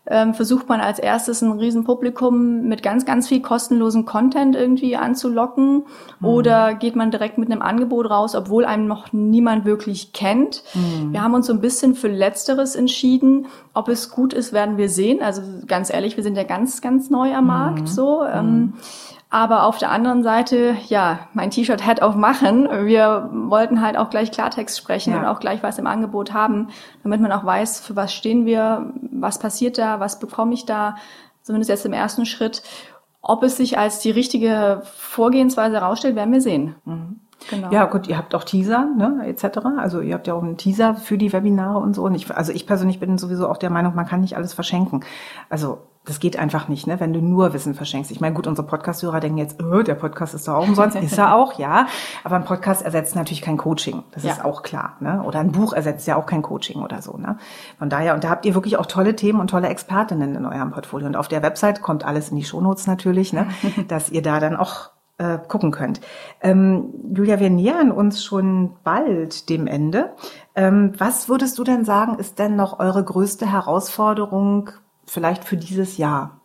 Ähm, 0.09 0.33
versucht 0.33 0.69
man 0.69 0.79
als 0.79 0.99
erstes 0.99 1.41
ein 1.41 1.51
Riesenpublikum 1.51 2.61
mit 2.61 2.81
ganz, 2.81 3.05
ganz 3.05 3.27
viel 3.27 3.41
kostenlosen 3.41 4.05
Content 4.05 4.55
irgendwie 4.55 4.95
anzulocken? 4.95 5.83
Mhm. 6.21 6.25
Oder 6.25 6.75
geht 6.75 6.95
man 6.95 7.11
direkt 7.11 7.37
mit 7.37 7.51
einem 7.51 7.61
Angebot 7.61 8.09
raus, 8.09 8.33
obwohl 8.33 8.63
einem 8.63 8.87
noch 8.87 9.11
niemand 9.11 9.65
wirklich 9.65 10.13
kennt? 10.13 10.63
Mhm. 10.73 11.11
Wir 11.11 11.21
haben 11.21 11.33
uns 11.33 11.47
so 11.47 11.53
ein 11.53 11.59
bisschen 11.59 11.93
für 11.93 12.07
Letzteres 12.07 12.77
entschieden. 12.77 13.47
Ob 13.73 13.89
es 13.89 14.09
gut 14.09 14.31
ist, 14.31 14.53
werden 14.53 14.77
wir 14.77 14.87
sehen. 14.87 15.21
Also 15.21 15.41
ganz 15.67 15.91
ehrlich, 15.91 16.15
wir 16.15 16.23
sind 16.23 16.37
ja 16.37 16.43
ganz, 16.43 16.81
ganz 16.81 17.09
neu 17.09 17.35
am 17.35 17.47
Markt, 17.47 17.81
mhm. 17.81 17.87
so. 17.87 18.23
Ähm, 18.23 18.73
Aber 19.29 19.63
auf 19.63 19.77
der 19.77 19.91
anderen 19.91 20.23
Seite, 20.23 20.77
ja, 20.87 21.27
mein 21.33 21.51
T-Shirt 21.51 21.85
hat 21.85 22.01
auch 22.01 22.15
machen. 22.15 22.69
Wir 22.85 23.29
wollten 23.33 23.81
halt 23.81 23.97
auch 23.97 24.09
gleich 24.09 24.31
Klartext 24.31 24.77
sprechen 24.77 25.11
ja. 25.11 25.19
und 25.19 25.25
auch 25.25 25.41
gleich 25.41 25.63
was 25.63 25.77
im 25.79 25.87
Angebot 25.87 26.33
haben, 26.33 26.69
damit 27.03 27.19
man 27.19 27.33
auch 27.33 27.43
weiß, 27.43 27.81
für 27.81 27.97
was 27.97 28.13
stehen 28.13 28.45
wir, 28.45 28.93
was 29.11 29.39
passiert 29.39 29.77
da, 29.77 29.99
was 29.99 30.19
bekomme 30.19 30.53
ich 30.53 30.65
da, 30.65 30.95
zumindest 31.41 31.69
jetzt 31.69 31.85
im 31.85 31.93
ersten 31.93 32.25
Schritt. 32.25 32.63
Ob 33.21 33.43
es 33.43 33.57
sich 33.57 33.77
als 33.77 33.99
die 33.99 34.11
richtige 34.11 34.81
Vorgehensweise 34.85 35.75
herausstellt, 35.75 36.15
werden 36.15 36.31
wir 36.31 36.41
sehen. 36.41 36.75
Mhm. 36.85 37.19
Genau. 37.49 37.71
Ja, 37.71 37.85
gut, 37.85 38.07
ihr 38.07 38.17
habt 38.17 38.33
auch 38.33 38.43
Teaser, 38.43 38.87
ne, 38.97 39.21
etc. 39.25 39.59
Also 39.77 40.01
ihr 40.01 40.15
habt 40.15 40.27
ja 40.27 40.33
auch 40.33 40.41
einen 40.41 40.57
Teaser 40.57 40.95
für 40.95 41.17
die 41.17 41.31
Webinare 41.33 41.77
und 41.77 41.93
so. 41.93 42.03
Und 42.03 42.15
ich, 42.15 42.33
also 42.35 42.51
ich 42.51 42.65
persönlich 42.65 42.99
bin 42.99 43.17
sowieso 43.17 43.47
auch 43.47 43.57
der 43.57 43.69
Meinung, 43.69 43.93
man 43.95 44.05
kann 44.05 44.21
nicht 44.21 44.35
alles 44.35 44.53
verschenken. 44.53 45.05
Also 45.49 45.79
das 46.07 46.19
geht 46.21 46.39
einfach 46.39 46.69
nicht, 46.69 46.87
ne, 46.87 46.99
wenn 47.01 47.11
du 47.11 47.21
nur 47.21 47.53
Wissen 47.53 47.75
verschenkst. 47.75 48.11
Ich 48.11 48.21
meine, 48.21 48.33
gut, 48.33 48.47
unsere 48.47 48.65
Podcast-Hörer 48.65 49.19
denken 49.19 49.37
jetzt, 49.37 49.61
oh, 49.61 49.81
der 49.83 49.95
Podcast 49.95 50.33
ist 50.33 50.47
doch 50.47 50.55
auch 50.55 50.67
umsonst. 50.67 50.95
ist 51.01 51.17
er 51.17 51.35
auch, 51.35 51.59
ja. 51.59 51.87
Aber 52.23 52.37
ein 52.37 52.45
Podcast 52.45 52.81
ersetzt 52.81 53.15
natürlich 53.15 53.41
kein 53.41 53.57
Coaching. 53.57 54.03
Das 54.11 54.23
ja. 54.23 54.31
ist 54.31 54.43
auch 54.43 54.63
klar, 54.63 54.95
ne? 55.01 55.21
Oder 55.23 55.39
ein 55.39 55.51
Buch 55.51 55.73
ersetzt 55.73 56.07
ja 56.07 56.15
auch 56.15 56.25
kein 56.25 56.41
Coaching 56.41 56.81
oder 56.81 57.01
so, 57.01 57.17
ne? 57.17 57.37
Von 57.77 57.89
daher, 57.89 58.13
und 58.13 58.23
da 58.23 58.29
habt 58.29 58.45
ihr 58.45 58.55
wirklich 58.55 58.77
auch 58.77 58.85
tolle 58.85 59.17
Themen 59.17 59.41
und 59.41 59.49
tolle 59.49 59.67
Expertinnen 59.67 60.35
in 60.35 60.45
eurem 60.45 60.71
Portfolio. 60.71 61.07
Und 61.07 61.17
auf 61.17 61.27
der 61.27 61.43
Website 61.43 61.81
kommt 61.81 62.05
alles 62.05 62.29
in 62.29 62.37
die 62.37 62.45
Shownotes 62.45 62.87
natürlich, 62.87 63.33
ne? 63.33 63.47
dass 63.89 64.09
ihr 64.09 64.21
da 64.21 64.39
dann 64.39 64.55
auch 64.55 64.91
äh, 65.17 65.39
gucken 65.45 65.71
könnt. 65.71 65.99
Ähm, 66.41 66.93
Julia, 67.13 67.39
wir 67.41 67.49
nähern 67.49 67.91
uns 67.91 68.23
schon 68.23 68.75
bald 68.85 69.49
dem 69.49 69.67
Ende. 69.67 70.13
Ähm, 70.55 70.93
was 70.97 71.27
würdest 71.27 71.57
du 71.59 71.65
denn 71.65 71.83
sagen, 71.83 72.17
ist 72.17 72.39
denn 72.39 72.55
noch 72.55 72.79
eure 72.79 73.03
größte 73.03 73.51
Herausforderung 73.51 74.69
vielleicht 75.07 75.43
für 75.43 75.57
dieses 75.57 75.97
Jahr? 75.97 76.41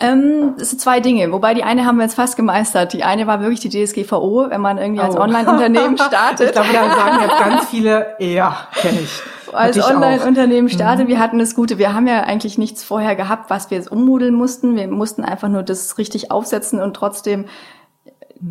Ähm, 0.00 0.54
das 0.58 0.70
sind 0.70 0.80
zwei 0.80 1.00
Dinge, 1.00 1.30
wobei 1.30 1.54
die 1.54 1.62
eine 1.62 1.86
haben 1.86 1.96
wir 1.96 2.04
jetzt 2.04 2.16
fast 2.16 2.36
gemeistert. 2.36 2.92
Die 2.92 3.04
eine 3.04 3.26
war 3.26 3.40
wirklich 3.40 3.60
die 3.60 3.68
DSGVO, 3.70 4.50
wenn 4.50 4.60
man 4.60 4.76
irgendwie 4.76 5.00
als 5.00 5.16
oh. 5.16 5.20
Online-Unternehmen 5.20 5.96
startet. 5.96 6.46
ich 6.48 6.52
glaube, 6.52 6.68
da 6.72 6.90
sagen 6.90 7.18
jetzt 7.22 7.38
ganz 7.38 7.64
viele, 7.68 8.16
ja, 8.18 8.68
kenne 8.74 9.00
ich 9.00 9.22
als 9.52 9.82
Online-Unternehmen 9.82 10.68
startet. 10.68 11.06
Mhm. 11.06 11.10
Wir 11.10 11.18
hatten 11.20 11.38
das 11.38 11.54
Gute, 11.54 11.78
wir 11.78 11.94
haben 11.94 12.08
ja 12.08 12.24
eigentlich 12.24 12.58
nichts 12.58 12.82
vorher 12.82 13.14
gehabt, 13.14 13.50
was 13.50 13.70
wir 13.70 13.78
jetzt 13.78 13.90
ummodeln 13.90 14.34
mussten. 14.34 14.74
Wir 14.74 14.88
mussten 14.88 15.24
einfach 15.24 15.48
nur 15.48 15.62
das 15.62 15.96
richtig 15.96 16.30
aufsetzen 16.32 16.80
und 16.80 16.94
trotzdem. 16.94 17.46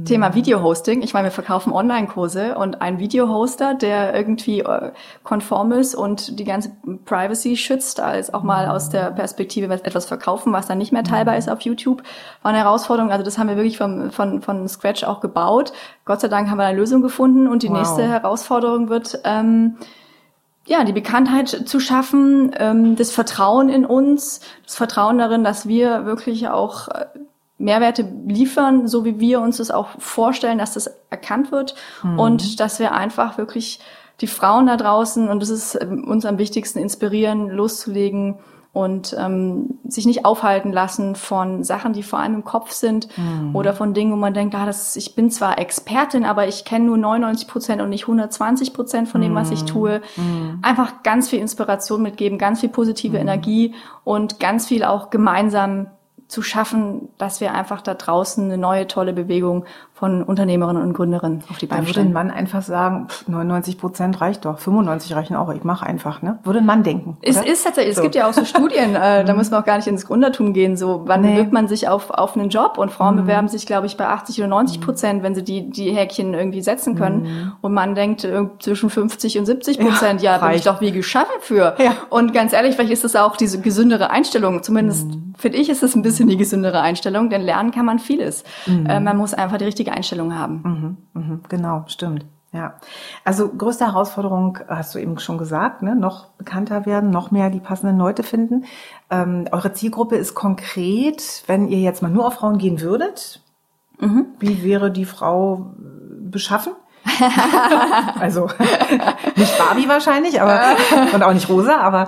Thema 0.05 0.33
Video-Hosting. 0.33 1.01
Ich 1.01 1.13
meine, 1.13 1.27
wir 1.27 1.31
verkaufen 1.31 1.71
Online-Kurse 1.71 2.55
und 2.55 2.81
ein 2.81 2.99
Video-Hoster, 2.99 3.75
der 3.75 4.15
irgendwie 4.15 4.61
äh, 4.61 4.91
konform 5.23 5.71
ist 5.71 5.93
und 5.93 6.39
die 6.39 6.43
ganze 6.43 6.71
Privacy 7.05 7.55
schützt, 7.55 7.99
als 7.99 8.33
auch 8.33 8.43
mal 8.43 8.67
aus 8.67 8.89
der 8.89 9.11
Perspektive 9.11 9.71
etwas 9.73 10.05
verkaufen, 10.05 10.51
was 10.51 10.67
dann 10.67 10.77
nicht 10.77 10.91
mehr 10.91 11.03
teilbar 11.03 11.37
ist 11.37 11.49
auf 11.49 11.61
YouTube, 11.61 12.01
war 12.41 12.49
eine 12.49 12.59
Herausforderung. 12.59 13.11
Also 13.11 13.23
das 13.23 13.37
haben 13.37 13.49
wir 13.49 13.55
wirklich 13.55 13.77
von, 13.77 14.11
von, 14.11 14.41
von 14.41 14.67
Scratch 14.67 15.03
auch 15.03 15.21
gebaut. 15.21 15.73
Gott 16.05 16.21
sei 16.21 16.27
Dank 16.27 16.49
haben 16.49 16.57
wir 16.57 16.65
eine 16.65 16.77
Lösung 16.77 17.01
gefunden 17.01 17.47
und 17.47 17.63
die 17.63 17.69
wow. 17.69 17.77
nächste 17.77 18.07
Herausforderung 18.07 18.89
wird, 18.89 19.19
ähm, 19.23 19.77
ja, 20.65 20.83
die 20.85 20.93
Bekanntheit 20.93 21.49
zu 21.49 21.79
schaffen, 21.79 22.51
ähm, 22.57 22.95
das 22.95 23.11
Vertrauen 23.11 23.69
in 23.69 23.85
uns, 23.85 24.41
das 24.65 24.75
Vertrauen 24.75 25.17
darin, 25.17 25.43
dass 25.43 25.67
wir 25.67 26.05
wirklich 26.05 26.47
auch 26.47 26.87
äh, 26.87 27.05
Mehrwerte 27.63 28.07
liefern, 28.27 28.87
so 28.87 29.05
wie 29.05 29.19
wir 29.19 29.41
uns 29.41 29.57
das 29.57 29.71
auch 29.71 29.89
vorstellen, 29.97 30.57
dass 30.57 30.73
das 30.73 30.91
erkannt 31.09 31.51
wird 31.51 31.75
mhm. 32.03 32.19
und 32.19 32.59
dass 32.59 32.79
wir 32.79 32.93
einfach 32.93 33.37
wirklich 33.37 33.79
die 34.21 34.27
Frauen 34.27 34.67
da 34.67 34.77
draußen, 34.77 35.27
und 35.29 35.41
das 35.41 35.49
ist 35.49 35.75
ähm, 35.81 36.03
uns 36.03 36.25
am 36.25 36.37
wichtigsten, 36.37 36.79
inspirieren, 36.79 37.49
loszulegen, 37.49 38.37
und 38.73 39.15
ähm, 39.19 39.79
sich 39.87 40.07
nicht 40.07 40.25
aufhalten 40.25 40.71
lassen 40.71 41.15
von 41.15 41.63
Sachen, 41.63 41.93
die 41.93 42.01
vor 42.01 42.17
allem 42.17 42.33
im 42.33 42.43
Kopf 42.43 42.71
sind 42.71 43.07
mhm. 43.17 43.55
oder 43.55 43.73
von 43.73 43.93
Dingen, 43.93 44.11
wo 44.11 44.15
man 44.15 44.33
denkt, 44.33 44.55
ah, 44.55 44.65
das, 44.65 44.95
ich 44.95 45.13
bin 45.13 45.29
zwar 45.29 45.59
Expertin, 45.59 46.25
aber 46.25 46.47
ich 46.47 46.65
kenne 46.65 46.85
nur 46.85 46.97
99 46.97 47.47
Prozent 47.47 47.81
und 47.83 47.89
nicht 47.89 48.05
120 48.05 48.73
Prozent 48.73 49.07
von 49.07 49.21
dem, 49.21 49.35
was 49.35 49.51
ich 49.51 49.61
mhm. 49.61 49.67
tue. 49.67 50.01
Mhm. 50.17 50.57
Einfach 50.63 51.03
ganz 51.03 51.29
viel 51.29 51.37
Inspiration 51.37 52.01
mitgeben, 52.01 52.39
ganz 52.39 52.61
viel 52.61 52.69
positive 52.69 53.17
mhm. 53.17 53.21
Energie 53.21 53.75
und 54.03 54.39
ganz 54.39 54.67
viel 54.67 54.83
auch 54.83 55.11
gemeinsam 55.11 55.91
zu 56.33 56.41
schaffen, 56.41 57.09
dass 57.19 57.41
wir 57.41 57.53
einfach 57.53 57.81
da 57.81 57.93
draußen 57.93 58.43
eine 58.43 58.57
neue 58.57 58.87
tolle 58.87 59.13
Bewegung 59.13 59.65
von 59.93 60.23
Unternehmerinnen 60.23 60.81
und 60.81 60.93
Gründerinnen 60.93 61.43
auf 61.49 61.59
die 61.59 61.67
Beine 61.67 61.85
stellen. 61.85 62.07
Würde 62.07 62.19
ein 62.19 62.27
Mann 62.27 62.35
einfach 62.35 62.63
sagen, 62.63 63.07
99 63.27 63.77
Prozent 63.77 64.19
reicht 64.19 64.43
doch, 64.43 64.57
95 64.57 65.15
reichen 65.15 65.35
auch, 65.35 65.53
ich 65.53 65.63
mache 65.63 65.85
einfach, 65.85 66.23
ne? 66.23 66.39
Würde 66.43 66.59
ein 66.59 66.65
Mann 66.65 66.83
denken. 66.83 67.17
Es 67.21 67.37
oder? 67.37 67.47
ist 67.47 67.63
tatsächlich, 67.63 67.95
so. 67.95 68.01
es 68.01 68.03
gibt 68.03 68.15
ja 68.15 68.27
auch 68.27 68.33
so 68.33 68.43
Studien, 68.43 68.95
äh, 69.01 69.23
da 69.23 69.33
muss 69.35 69.51
man 69.51 69.61
auch 69.61 69.65
gar 69.65 69.77
nicht 69.77 69.87
ins 69.87 70.07
Gründertum 70.07 70.53
gehen, 70.53 70.75
so 70.75 71.03
wann 71.05 71.21
nee. 71.21 71.33
bewirbt 71.33 71.53
man 71.53 71.67
sich 71.67 71.87
auf, 71.87 72.09
auf 72.09 72.35
einen 72.35 72.49
Job 72.49 72.79
und 72.79 72.91
Frauen 72.91 73.15
mhm. 73.15 73.21
bewerben 73.21 73.47
sich, 73.47 73.67
glaube 73.67 73.85
ich, 73.85 73.95
bei 73.95 74.07
80 74.07 74.39
oder 74.39 74.47
90 74.47 74.81
Prozent, 74.81 75.23
wenn 75.23 75.35
sie 75.35 75.43
die, 75.43 75.69
die 75.69 75.91
Häkchen 75.91 76.33
irgendwie 76.33 76.61
setzen 76.61 76.95
können 76.95 77.21
mhm. 77.21 77.51
und 77.61 77.73
man 77.73 77.93
denkt 77.93 78.23
äh, 78.23 78.47
zwischen 78.59 78.89
50 78.89 79.37
und 79.37 79.45
70 79.45 79.79
Prozent, 79.79 80.23
ja, 80.23 80.37
ja 80.37 80.45
bin 80.45 80.57
ich 80.57 80.63
doch 80.63 80.81
wie 80.81 80.91
geschaffen 80.91 81.35
für. 81.39 81.75
Ja. 81.77 81.95
Und 82.09 82.33
ganz 82.33 82.51
ehrlich, 82.51 82.75
vielleicht 82.75 82.91
ist 82.91 83.03
das 83.03 83.15
auch 83.15 83.37
diese 83.37 83.61
gesündere 83.61 84.09
Einstellung, 84.09 84.63
zumindest 84.63 85.05
mhm. 85.07 85.32
Finde 85.43 85.57
ich, 85.57 85.67
ist 85.67 85.83
es 85.83 85.93
ein 85.93 86.01
bisschen 86.01 86.29
die 86.29 86.37
gesündere 86.37 86.79
Einstellung, 86.79 87.29
denn 87.29 87.41
lernen 87.41 87.71
kann 87.71 87.85
man 87.85 87.99
vieles. 87.99 88.45
Mhm. 88.65 88.85
Äh, 88.85 89.01
man 89.01 89.17
muss 89.17 89.33
einfach 89.33 89.57
die 89.57 89.65
richtige 89.65 89.91
Einstellung 89.91 90.39
haben. 90.39 90.97
Mhm, 91.13 91.21
mhm, 91.21 91.41
genau, 91.49 91.83
stimmt. 91.87 92.25
Ja, 92.53 92.75
also 93.25 93.49
größte 93.49 93.85
Herausforderung 93.85 94.59
hast 94.69 94.95
du 94.95 94.99
eben 94.99 95.19
schon 95.19 95.37
gesagt, 95.37 95.81
ne? 95.81 95.97
noch 95.97 96.27
bekannter 96.37 96.85
werden, 96.85 97.09
noch 97.09 97.31
mehr 97.31 97.49
die 97.49 97.59
passenden 97.59 97.97
Leute 97.97 98.23
finden. 98.23 98.63
Ähm, 99.09 99.45
eure 99.51 99.73
Zielgruppe 99.73 100.15
ist 100.15 100.33
konkret, 100.33 101.43
wenn 101.47 101.67
ihr 101.67 101.79
jetzt 101.79 102.01
mal 102.01 102.11
nur 102.11 102.25
auf 102.25 102.35
Frauen 102.35 102.57
gehen 102.57 102.79
würdet. 102.79 103.41
Mhm. 103.99 104.27
Wie 104.39 104.63
wäre 104.63 104.91
die 104.91 105.05
Frau 105.05 105.73
beschaffen? 106.21 106.71
also 108.19 108.49
nicht 109.35 109.57
Barbie 109.57 109.87
wahrscheinlich, 109.87 110.41
aber 110.41 110.75
und 111.13 111.23
auch 111.23 111.33
nicht 111.33 111.49
Rosa, 111.49 111.77
aber 111.77 112.07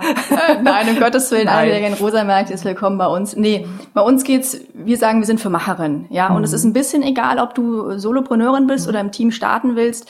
nein, 0.62 0.88
um 0.88 1.00
Gottes 1.00 1.30
Willen, 1.30 1.48
alle, 1.48 1.70
der 1.70 1.80
gerne 1.80 1.96
Rosa 1.96 2.24
merkt, 2.24 2.50
ist 2.50 2.64
willkommen 2.64 2.98
bei 2.98 3.06
uns. 3.06 3.36
Nee, 3.36 3.66
bei 3.94 4.00
uns 4.00 4.24
geht's, 4.24 4.58
wir 4.74 4.96
sagen, 4.96 5.20
wir 5.20 5.26
sind 5.26 5.40
für 5.40 5.50
Macherin, 5.50 6.06
ja, 6.10 6.28
und 6.28 6.44
es 6.44 6.50
mhm. 6.50 6.56
ist 6.56 6.64
ein 6.64 6.72
bisschen 6.72 7.02
egal, 7.02 7.38
ob 7.38 7.54
du 7.54 7.98
Solopreneurin 7.98 8.66
bist 8.66 8.86
mhm. 8.86 8.90
oder 8.90 9.00
im 9.00 9.12
Team 9.12 9.30
starten 9.30 9.76
willst 9.76 10.08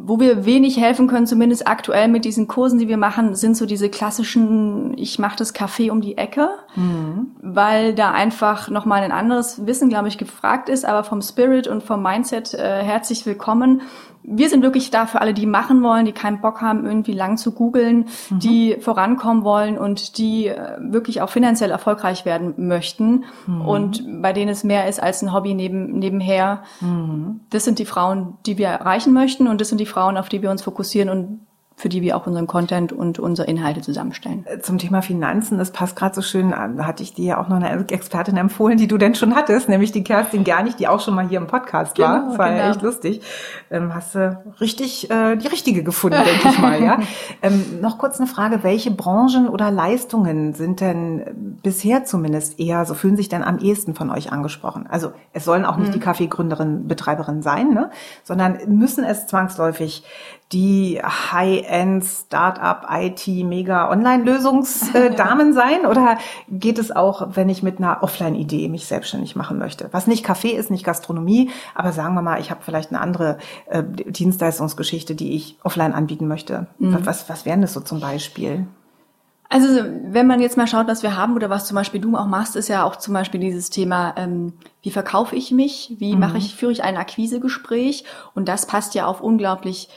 wo 0.00 0.20
wir 0.20 0.44
wenig 0.44 0.78
helfen 0.78 1.08
können, 1.08 1.26
zumindest 1.26 1.66
aktuell 1.66 2.08
mit 2.08 2.24
diesen 2.24 2.46
Kursen, 2.46 2.78
die 2.78 2.88
wir 2.88 2.96
machen, 2.96 3.34
sind 3.34 3.56
so 3.56 3.66
diese 3.66 3.88
klassischen, 3.88 4.96
ich 4.96 5.18
mache 5.18 5.36
das 5.36 5.54
Café 5.54 5.90
um 5.90 6.00
die 6.00 6.16
Ecke, 6.16 6.50
mhm. 6.76 7.32
Weil 7.58 7.92
da 7.92 8.12
einfach 8.12 8.70
nochmal 8.70 9.02
ein 9.02 9.10
anderes 9.10 9.66
Wissen, 9.66 9.88
glaube 9.88 10.06
ich, 10.06 10.16
gefragt 10.16 10.68
ist, 10.68 10.84
aber 10.84 11.02
vom 11.02 11.20
Spirit 11.20 11.66
und 11.66 11.82
vom 11.82 12.00
Mindset 12.00 12.54
äh, 12.54 12.84
herzlich 12.84 13.26
willkommen 13.26 13.82
wir 14.30 14.50
sind 14.50 14.62
wirklich 14.62 14.90
da 14.90 15.06
für 15.06 15.20
alle, 15.20 15.32
die 15.32 15.46
machen 15.46 15.82
wollen, 15.82 16.04
die 16.04 16.12
keinen 16.12 16.40
Bock 16.40 16.60
haben, 16.60 16.84
irgendwie 16.84 17.12
lang 17.12 17.38
zu 17.38 17.52
googeln, 17.52 18.08
mhm. 18.28 18.38
die 18.40 18.76
vorankommen 18.78 19.42
wollen 19.42 19.78
und 19.78 20.18
die 20.18 20.48
äh, 20.48 20.76
wirklich 20.80 21.22
auch 21.22 21.30
finanziell 21.30 21.70
erfolgreich 21.70 22.24
werden 22.24 22.54
möchten 22.68 23.24
mhm. 23.46 23.60
und 23.62 24.22
bei 24.22 24.32
denen 24.32 24.50
es 24.50 24.64
mehr 24.64 24.86
ist 24.86 25.02
als 25.02 25.22
ein 25.22 25.32
Hobby 25.32 25.54
neben, 25.54 25.98
nebenher. 25.98 26.62
Mhm. 26.80 27.40
Das 27.50 27.64
sind 27.64 27.78
die 27.78 27.86
Frauen, 27.86 28.34
die 28.44 28.58
wir 28.58 28.68
erreichen 28.68 29.12
möchten 29.12 29.48
und 29.48 29.60
das 29.60 29.70
sind 29.70 29.78
die 29.78 29.86
Frauen, 29.86 30.18
auf 30.18 30.28
die 30.28 30.42
wir 30.42 30.50
uns 30.50 30.62
fokussieren 30.62 31.08
und 31.08 31.40
für 31.78 31.88
die 31.88 32.02
wir 32.02 32.16
auch 32.16 32.26
unseren 32.26 32.48
Content 32.48 32.92
und 32.92 33.20
unsere 33.20 33.48
Inhalte 33.48 33.80
zusammenstellen. 33.80 34.44
Äh, 34.46 34.58
zum 34.58 34.78
Thema 34.78 35.00
Finanzen, 35.00 35.58
das 35.58 35.70
passt 35.70 35.94
gerade 35.94 36.12
so 36.12 36.22
schön 36.22 36.50
Da 36.50 36.84
hatte 36.84 37.04
ich 37.04 37.14
dir 37.14 37.24
ja 37.24 37.40
auch 37.40 37.48
noch 37.48 37.56
eine 37.56 37.88
Expertin 37.88 38.36
empfohlen, 38.36 38.76
die 38.76 38.88
du 38.88 38.98
denn 38.98 39.14
schon 39.14 39.36
hattest, 39.36 39.68
nämlich 39.68 39.92
die 39.92 40.02
Kerstin 40.02 40.42
Gernig, 40.42 40.74
die 40.74 40.88
auch 40.88 41.00
schon 41.00 41.14
mal 41.14 41.28
hier 41.28 41.38
im 41.38 41.46
Podcast 41.46 41.94
genau, 41.94 42.08
war. 42.08 42.24
Das 42.28 42.38
war 42.38 42.48
genau. 42.48 42.62
ja 42.62 42.70
echt 42.70 42.82
lustig. 42.82 43.20
Ähm, 43.70 43.94
hast 43.94 44.16
du 44.16 44.42
richtig 44.60 45.08
äh, 45.08 45.36
die 45.36 45.46
richtige 45.46 45.84
gefunden, 45.84 46.18
denke 46.24 46.48
ich 46.48 46.58
mal. 46.58 46.82
Ja. 46.82 46.98
Ähm, 47.40 47.80
noch 47.80 47.98
kurz 47.98 48.18
eine 48.18 48.26
Frage, 48.26 48.64
welche 48.64 48.90
Branchen 48.90 49.48
oder 49.48 49.70
Leistungen 49.70 50.54
sind 50.54 50.80
denn 50.80 51.58
bisher 51.62 52.04
zumindest 52.04 52.58
eher, 52.58 52.84
so 52.84 52.94
fühlen 52.94 53.16
sich 53.16 53.28
denn 53.28 53.44
am 53.44 53.58
ehesten 53.58 53.94
von 53.94 54.10
euch 54.10 54.32
angesprochen? 54.32 54.86
Also 54.88 55.12
es 55.32 55.44
sollen 55.44 55.64
auch 55.64 55.76
nicht 55.76 55.88
mhm. 55.88 55.92
die 55.92 56.00
Kaffeegründerin, 56.00 56.88
Betreiberin 56.88 57.42
sein, 57.42 57.72
ne? 57.72 57.90
sondern 58.24 58.58
müssen 58.66 59.04
es 59.04 59.26
zwangsläufig 59.26 60.04
die 60.52 61.00
High-End 61.68 62.04
Startup 62.04 62.86
IT 62.90 63.26
Mega 63.44 63.90
Online 63.90 64.24
Lösungsdamen 64.24 65.52
sein 65.52 65.86
oder 65.86 66.18
geht 66.48 66.78
es 66.78 66.94
auch, 66.94 67.28
wenn 67.34 67.48
ich 67.48 67.62
mit 67.62 67.78
einer 67.78 68.02
Offline 68.02 68.34
Idee 68.34 68.68
mich 68.68 68.86
selbstständig 68.86 69.36
machen 69.36 69.58
möchte? 69.58 69.88
Was 69.92 70.06
nicht 70.06 70.24
Kaffee 70.24 70.52
ist, 70.52 70.70
nicht 70.70 70.84
Gastronomie, 70.84 71.50
aber 71.74 71.92
sagen 71.92 72.14
wir 72.14 72.22
mal, 72.22 72.40
ich 72.40 72.50
habe 72.50 72.60
vielleicht 72.62 72.90
eine 72.90 73.00
andere 73.00 73.38
äh, 73.66 73.82
Dienstleistungsgeschichte, 73.84 75.14
die 75.14 75.34
ich 75.34 75.58
offline 75.62 75.92
anbieten 75.92 76.28
möchte. 76.28 76.66
Mhm. 76.78 76.98
Was 77.04 77.28
was 77.28 77.44
wären 77.44 77.60
das 77.62 77.72
so 77.72 77.80
zum 77.80 78.00
Beispiel? 78.00 78.66
Also 79.50 79.66
wenn 80.04 80.26
man 80.26 80.40
jetzt 80.40 80.58
mal 80.58 80.66
schaut, 80.66 80.88
was 80.88 81.02
wir 81.02 81.16
haben 81.16 81.34
oder 81.34 81.48
was 81.48 81.66
zum 81.66 81.74
Beispiel 81.74 82.02
du 82.02 82.14
auch 82.16 82.26
machst, 82.26 82.54
ist 82.54 82.68
ja 82.68 82.84
auch 82.84 82.96
zum 82.96 83.14
Beispiel 83.14 83.40
dieses 83.40 83.70
Thema, 83.70 84.12
ähm, 84.18 84.52
wie 84.82 84.90
verkaufe 84.90 85.36
ich 85.36 85.52
mich, 85.52 85.94
wie 85.98 86.12
mhm. 86.12 86.20
mache 86.20 86.36
ich, 86.36 86.54
führe 86.54 86.72
ich 86.72 86.84
ein 86.84 86.98
Akquisegespräch 86.98 88.04
und 88.34 88.46
das 88.46 88.66
passt 88.66 88.94
ja 88.94 89.06
auf 89.06 89.22
unglaublich 89.22 89.88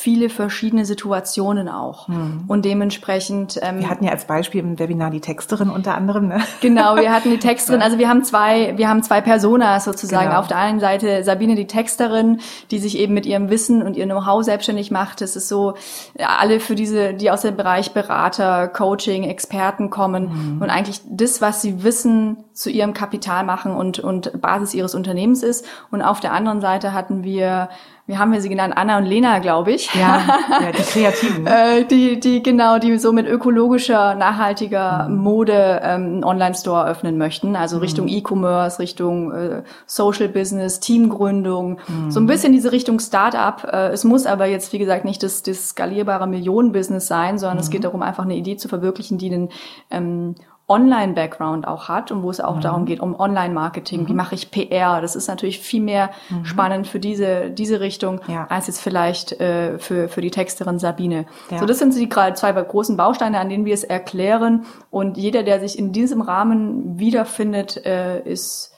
viele 0.00 0.30
verschiedene 0.30 0.86
Situationen 0.86 1.68
auch. 1.68 2.08
Mhm. 2.08 2.44
Und 2.48 2.64
dementsprechend. 2.64 3.58
Ähm, 3.62 3.80
wir 3.80 3.90
hatten 3.90 4.04
ja 4.04 4.12
als 4.12 4.24
Beispiel 4.24 4.60
im 4.60 4.78
Webinar 4.78 5.10
die 5.10 5.20
Texterin 5.20 5.68
unter 5.68 5.94
anderem. 5.94 6.28
Ne? 6.28 6.40
Genau, 6.62 6.96
wir 6.96 7.12
hatten 7.12 7.30
die 7.30 7.38
Texterin. 7.50 7.82
Also 7.82 7.98
wir 7.98 8.08
haben 8.08 8.24
zwei, 8.24 8.78
wir 8.78 8.88
haben 8.88 9.02
zwei 9.02 9.20
Personas 9.20 9.84
sozusagen. 9.84 10.28
Genau. 10.28 10.40
Auf 10.40 10.48
der 10.48 10.56
einen 10.56 10.80
Seite 10.80 11.22
Sabine, 11.22 11.54
die 11.54 11.66
Texterin, 11.66 12.40
die 12.70 12.78
sich 12.78 12.98
eben 12.98 13.12
mit 13.12 13.26
ihrem 13.26 13.50
Wissen 13.50 13.82
und 13.82 13.94
ihr 13.94 14.06
Know-how 14.06 14.42
selbstständig 14.42 14.90
macht. 14.90 15.20
Es 15.20 15.36
ist 15.36 15.48
so, 15.48 15.74
alle 16.18 16.60
für 16.60 16.74
diese, 16.74 17.12
die 17.12 17.30
aus 17.30 17.42
dem 17.42 17.56
Bereich 17.56 17.92
Berater, 17.92 18.68
Coaching, 18.68 19.24
Experten 19.24 19.90
kommen 19.90 20.54
mhm. 20.54 20.62
und 20.62 20.70
eigentlich 20.70 21.02
das, 21.10 21.42
was 21.42 21.60
sie 21.60 21.84
wissen, 21.84 22.38
zu 22.54 22.70
ihrem 22.70 22.94
Kapital 22.94 23.44
machen 23.44 23.74
und, 23.74 23.98
und 23.98 24.40
Basis 24.40 24.72
ihres 24.72 24.94
Unternehmens 24.94 25.42
ist. 25.42 25.66
Und 25.90 26.00
auf 26.00 26.20
der 26.20 26.32
anderen 26.32 26.62
Seite 26.62 26.94
hatten 26.94 27.22
wir 27.22 27.68
wie 28.10 28.18
haben 28.18 28.32
wir 28.32 28.40
sie 28.40 28.48
genannt? 28.48 28.74
Anna 28.76 28.98
und 28.98 29.04
Lena, 29.04 29.38
glaube 29.38 29.70
ich. 29.70 29.89
Ja, 29.94 30.40
ja 30.60 30.72
die 30.72 30.82
Kreativen. 30.82 31.44
Ne? 31.44 31.80
Äh, 31.80 31.84
die, 31.84 32.20
die, 32.20 32.42
genau, 32.42 32.78
die 32.78 32.98
so 32.98 33.12
mit 33.12 33.26
ökologischer, 33.26 34.14
nachhaltiger 34.14 35.08
mhm. 35.08 35.16
Mode 35.16 35.80
ähm, 35.82 36.02
einen 36.02 36.24
Online-Store 36.24 36.86
öffnen 36.86 37.18
möchten. 37.18 37.56
Also 37.56 37.76
mhm. 37.76 37.82
Richtung 37.82 38.08
E-Commerce, 38.08 38.78
Richtung 38.78 39.32
äh, 39.32 39.62
Social 39.86 40.28
Business, 40.28 40.80
Teamgründung. 40.80 41.78
Mhm. 41.88 42.10
So 42.10 42.20
ein 42.20 42.26
bisschen 42.26 42.52
diese 42.52 42.72
Richtung 42.72 43.00
Start-up. 43.00 43.68
Äh, 43.72 43.88
es 43.88 44.04
muss 44.04 44.26
aber 44.26 44.46
jetzt, 44.46 44.72
wie 44.72 44.78
gesagt, 44.78 45.04
nicht 45.04 45.22
das, 45.22 45.42
das 45.42 45.70
skalierbare 45.70 46.26
Millionen-Business 46.26 47.06
sein, 47.06 47.38
sondern 47.38 47.58
es 47.58 47.68
mhm. 47.68 47.72
geht 47.72 47.84
darum, 47.84 48.02
einfach 48.02 48.24
eine 48.24 48.36
Idee 48.36 48.56
zu 48.56 48.68
verwirklichen, 48.68 49.18
die 49.18 49.30
den 49.30 49.48
ähm, 49.90 50.34
Online-Background 50.70 51.66
auch 51.66 51.88
hat 51.88 52.12
und 52.12 52.22
wo 52.22 52.30
es 52.30 52.40
auch 52.40 52.56
mhm. 52.56 52.60
darum 52.60 52.84
geht, 52.86 53.00
um 53.00 53.18
Online-Marketing. 53.18 54.02
Mhm. 54.02 54.08
Wie 54.08 54.14
mache 54.14 54.34
ich 54.36 54.50
PR? 54.50 55.00
Das 55.00 55.16
ist 55.16 55.26
natürlich 55.26 55.58
viel 55.58 55.82
mehr 55.82 56.10
mhm. 56.30 56.44
spannend 56.44 56.86
für 56.86 57.00
diese, 57.00 57.50
diese 57.50 57.80
Richtung 57.80 58.20
ja. 58.28 58.46
als 58.48 58.68
jetzt 58.68 58.80
vielleicht 58.80 59.32
äh, 59.40 59.78
für, 59.78 60.08
für 60.08 60.20
die 60.20 60.30
Texterin 60.30 60.78
Sabine. 60.78 61.26
Ja. 61.50 61.58
So, 61.58 61.66
das 61.66 61.78
sind 61.80 61.94
die 61.96 62.08
gerade 62.08 62.34
zwei 62.34 62.52
großen 62.52 62.96
Bausteine, 62.96 63.40
an 63.40 63.48
denen 63.48 63.64
wir 63.64 63.74
es 63.74 63.84
erklären. 63.84 64.64
Und 64.90 65.16
jeder, 65.16 65.42
der 65.42 65.60
sich 65.60 65.78
in 65.78 65.92
diesem 65.92 66.20
Rahmen 66.20 66.98
wiederfindet, 66.98 67.84
äh, 67.84 68.20
ist 68.22 68.69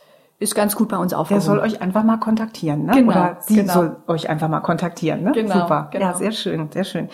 ist 0.43 0.55
ganz 0.55 0.77
gut 0.77 0.89
bei 0.89 0.99
uns 0.99 1.15
aufgehoben. 1.15 1.45
Der 1.45 1.55
soll 1.55 1.59
euch 1.61 1.81
einfach 1.81 2.03
mal 2.03 2.19
kontaktieren, 2.19 2.85
ne? 2.85 2.93
Genau, 2.93 3.11
Oder 3.11 3.37
sie 3.41 3.57
genau. 3.57 3.73
soll 3.73 3.97
euch 4.07 4.29
einfach 4.29 4.49
mal 4.49 4.61
kontaktieren, 4.61 5.23
ne? 5.23 5.33
Genau, 5.33 5.61
Super. 5.61 5.89
Genau. 5.91 6.07
Ja, 6.07 6.15
sehr 6.15 6.33
schön, 6.33 6.71
sehr 6.73 6.85
schön. 6.85 7.09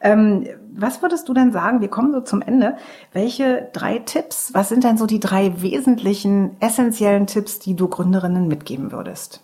Ähm, 0.00 0.46
was 0.72 1.02
würdest 1.02 1.28
du 1.28 1.34
denn 1.34 1.52
sagen? 1.52 1.80
Wir 1.80 1.88
kommen 1.88 2.12
so 2.12 2.20
zum 2.20 2.42
Ende. 2.42 2.76
Welche 3.12 3.68
drei 3.72 3.98
Tipps, 3.98 4.54
was 4.54 4.68
sind 4.68 4.84
denn 4.84 4.96
so 4.96 5.06
die 5.06 5.20
drei 5.20 5.60
wesentlichen, 5.62 6.56
essentiellen 6.60 7.26
Tipps, 7.26 7.58
die 7.58 7.76
du 7.76 7.88
Gründerinnen 7.88 8.48
mitgeben 8.48 8.92
würdest? 8.92 9.42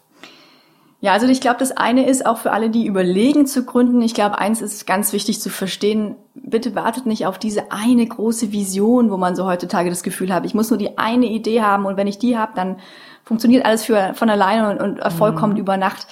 Ja, 1.01 1.13
also 1.13 1.27
ich 1.27 1.43
glaube, 1.43 1.59
das 1.59 1.77
eine 1.77 2.09
ist 2.09 2.25
auch 2.25 2.39
für 2.39 2.53
alle, 2.53 2.71
die 2.71 2.87
überlegen 2.87 3.47
zu 3.47 3.65
gründen. 3.65 4.01
Ich 4.01 4.15
glaube, 4.15 4.39
eins 4.39 4.63
ist 4.63 4.87
ganz 4.87 5.13
wichtig 5.13 5.41
zu 5.41 5.51
verstehen. 5.51 6.17
Bitte 6.35 6.75
wartet 6.75 7.05
nicht 7.05 7.27
auf 7.27 7.39
diese 7.39 7.71
eine 7.71 8.07
große 8.07 8.51
Vision, 8.51 9.11
wo 9.11 9.19
man 9.19 9.37
so 9.37 9.47
heutzutage 9.47 9.91
das 9.91 10.03
Gefühl 10.03 10.33
hat, 10.33 10.47
ich 10.47 10.55
muss 10.55 10.71
nur 10.71 10.79
die 10.79 10.97
eine 10.97 11.27
Idee 11.27 11.61
haben 11.61 11.85
und 11.85 11.99
wenn 11.99 12.07
ich 12.07 12.19
die 12.19 12.39
habe, 12.39 12.53
dann 12.57 12.77
funktioniert 13.27 13.67
alles 13.67 13.85
für, 13.85 14.15
von 14.15 14.31
alleine 14.31 14.71
und, 14.71 14.81
und 14.81 14.99
Erfolg 15.01 15.41
mhm. 15.43 15.57
über 15.57 15.77
Nacht 15.77 16.07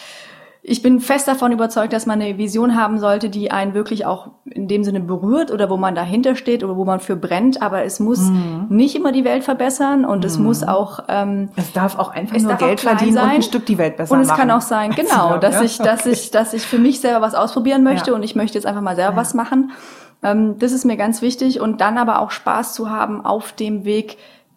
ich 0.67 0.81
bin 0.81 1.01
fest 1.01 1.29
davon 1.29 1.53
überzeugt, 1.53 1.93
dass 1.93 2.07
man 2.07 2.23
eine 2.23 2.39
Vision 2.39 2.75
haben 2.75 2.99
sollte, 2.99 3.29
die 3.29 3.51
einen 3.51 3.75
wirklich 3.75 4.07
auch 4.07 4.31
in 4.47 4.67
dem 4.67 4.83
Sinne 4.83 5.01
berührt 5.01 5.51
oder 5.51 5.69
wo 5.69 5.77
man 5.77 5.95
dahinter 5.95 6.37
steht 6.37 6.65
oder 6.65 6.75
wo 6.75 6.87
man 6.87 7.01
für 7.01 7.17
brennt. 7.17 7.61
Aber 7.61 7.85
es 7.85 8.01
muss 8.01 8.21
mhm. 8.21 8.69
nicht 8.71 8.97
immer 8.97 9.13
die 9.13 9.25
Welt 9.25 9.45
verbessern 9.45 10.07
und 10.07 10.21
mhm. 10.21 10.25
es 10.25 10.39
muss 10.39 10.63
auch 10.63 11.01
ähm, 11.09 11.51
es 11.57 11.75
darf 11.75 11.99
auch 11.99 12.09
einfach 12.09 12.39
nur 12.39 12.55
Geld 12.55 12.81
verdienen 12.81 13.13
sein. 13.13 13.25
und 13.25 13.31
ein 13.31 13.43
Stück 13.43 13.67
die 13.67 13.77
Welt 13.77 13.99
besser 13.99 14.15
machen. 14.15 14.25
Und 14.25 14.33
es 14.33 14.39
kann 14.39 14.51
auch 14.51 14.63
sein, 14.63 14.91
genau, 14.97 15.37
dass 15.37 15.61
ich, 15.61 15.77
dass 15.77 16.07
ich, 16.07 16.31
dass 16.31 16.55
ich 16.55 16.63
für 16.63 16.79
mich 16.79 16.99
selber 16.99 17.21
was 17.21 17.35
ausprobieren 17.35 17.83
möchte 17.83 18.13
ja. 18.13 18.17
und 18.17 18.23
ich 18.23 18.35
möchte 18.35 18.57
jetzt 18.57 18.65
einfach 18.65 18.81
mal 18.81 18.97
selber 18.97 19.13
ja. 19.13 19.21
was 19.21 19.35
machen. 19.35 19.73
Ähm, 20.23 20.59
das 20.59 20.73
ist 20.73 20.87
mir 20.87 20.97
ganz 20.97 21.21
wichtig 21.21 21.61
und 21.61 21.83
dann 21.83 21.99
aber 21.99 22.21
auch 22.21 22.31
Spaß 22.31 22.73
zu 22.73 22.89
haben 22.89 23.23
auf 23.23 23.53
dem 23.53 23.85
Weg 23.85 24.17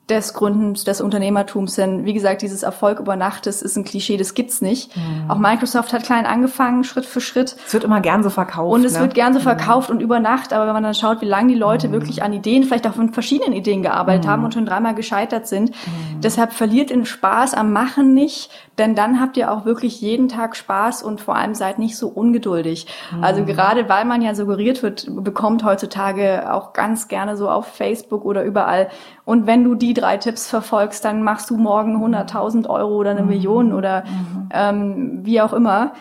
des 0.10 0.34
Gründens 0.34 0.86
des 0.86 1.02
Unternehmertums. 1.02 1.76
Denn 1.76 2.06
wie 2.06 2.14
gesagt, 2.14 2.42
dieses 2.42 2.64
Erfolg 2.64 3.00
über 3.00 3.18
Nacht, 3.18 3.46
das 3.46 3.62
ist 3.62 3.76
ein 3.76 3.84
Klischee, 3.84 4.16
das 4.16 4.34
gibt's 4.34 4.62
nicht. 4.62 4.96
Mhm. 4.96 5.30
Auch 5.30 5.38
Microsoft 5.38 5.92
hat 5.92 6.04
klein 6.04 6.26
angefangen, 6.26 6.86
Schritt 6.86 7.06
für 7.06 7.20
Schritt. 7.20 7.58
Es 7.66 7.74
wird 7.74 7.84
immer 7.84 8.00
gern 8.00 8.24
so 8.24 8.30
verkauft. 8.30 8.74
Und 8.74 8.86
es 8.86 8.94
ne? 8.94 9.02
wird 9.02 9.16
gern 9.16 9.34
so 9.34 9.40
mhm. 9.40 9.44
verkauft 9.44 9.90
mhm. 9.90 9.98
und 9.98 10.02
über 10.02 10.20
Nacht. 10.20 10.54
Aber 10.54 10.66
wenn 10.66 10.74
man 10.74 10.84
dann 10.84 10.94
schaut, 10.94 11.22
wie 11.22 11.26
lange 11.26 11.50
die 11.50 11.60
Leute 11.60 11.90
mhm. 11.90 11.94
wirklich 11.94 12.24
an 12.24 12.32
Ideen, 12.32 12.64
vielleicht 12.64 12.88
auch 12.88 12.94
von 12.94 13.12
verschiedenen 13.12 13.52
Ideen 13.52 13.82
gearbeitet 13.84 14.26
mhm. 14.26 14.30
haben 14.30 14.44
und 14.46 14.54
schon 14.54 14.66
dreimal 14.66 14.96
gescheitert 14.96 15.46
sind, 15.46 15.72
mhm. 15.72 16.22
deshalb 16.22 16.54
verliert 16.54 16.90
den 16.90 17.06
Spaß 17.06 17.54
am 17.54 17.74
Machen 17.74 18.14
nicht, 18.14 18.50
denn 18.78 18.96
dann 18.96 19.20
habt 19.20 19.36
ihr 19.36 19.52
auch 19.52 19.66
wirklich 19.66 20.00
jeden 20.00 20.30
Tag 20.30 20.56
Spaß 20.56 21.04
und 21.04 21.20
vor 21.20 21.36
allem 21.36 21.54
seid 21.54 21.80
nicht 21.80 21.98
so 21.98 22.08
ungeduldig. 22.08 22.88
Also 23.22 23.44
gerade 23.44 23.90
weil 23.90 24.06
man 24.06 24.22
ja 24.22 24.36
suggeriert 24.36 24.84
wird, 24.84 25.08
bekommt 25.10 25.64
heutzutage 25.64 26.54
auch 26.54 26.74
ganz 26.74 27.08
gerne 27.08 27.36
so 27.38 27.50
auf 27.50 27.68
Facebook 27.68 28.24
oder 28.24 28.44
überall. 28.44 28.90
Und 29.28 29.46
wenn 29.46 29.66
du 29.66 29.76
die 29.76 29.94
drei 29.94 30.16
Tipps 30.16 30.48
verfolgst, 30.48 31.04
dann 31.04 31.22
machst 31.22 31.50
du 31.50 31.58
morgen 31.58 31.98
100.000 31.98 32.66
Euro 32.70 32.96
oder 32.96 33.12
eine 33.12 33.24
mhm. 33.24 33.28
Million 33.28 33.74
oder 33.74 34.06
mhm. 34.06 34.50
ähm, 34.54 35.20
wie 35.24 35.42
auch 35.42 35.52
immer. 35.52 35.92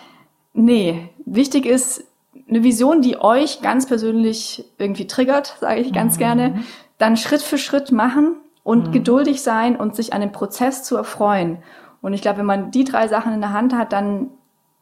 Nee, 0.52 1.08
wichtig 1.24 1.66
ist 1.66 2.04
eine 2.48 2.62
Vision, 2.62 3.02
die 3.02 3.20
euch 3.20 3.62
ganz 3.62 3.86
persönlich 3.88 4.64
irgendwie 4.78 5.08
triggert, 5.08 5.56
sage 5.58 5.80
ich 5.80 5.92
ganz 5.92 6.14
mhm. 6.14 6.18
gerne. 6.20 6.62
Dann 6.98 7.16
Schritt 7.16 7.42
für 7.42 7.58
Schritt 7.58 7.90
machen 7.90 8.36
und 8.62 8.86
mhm. 8.86 8.92
geduldig 8.92 9.42
sein 9.42 9.74
und 9.74 9.96
sich 9.96 10.12
an 10.12 10.20
dem 10.20 10.30
Prozess 10.30 10.84
zu 10.84 10.96
erfreuen. 10.96 11.58
Und 12.02 12.12
ich 12.12 12.22
glaube, 12.22 12.38
wenn 12.38 12.46
man 12.46 12.70
die 12.70 12.84
drei 12.84 13.08
Sachen 13.08 13.32
in 13.32 13.40
der 13.40 13.52
Hand 13.52 13.74
hat, 13.74 13.92
dann 13.92 14.30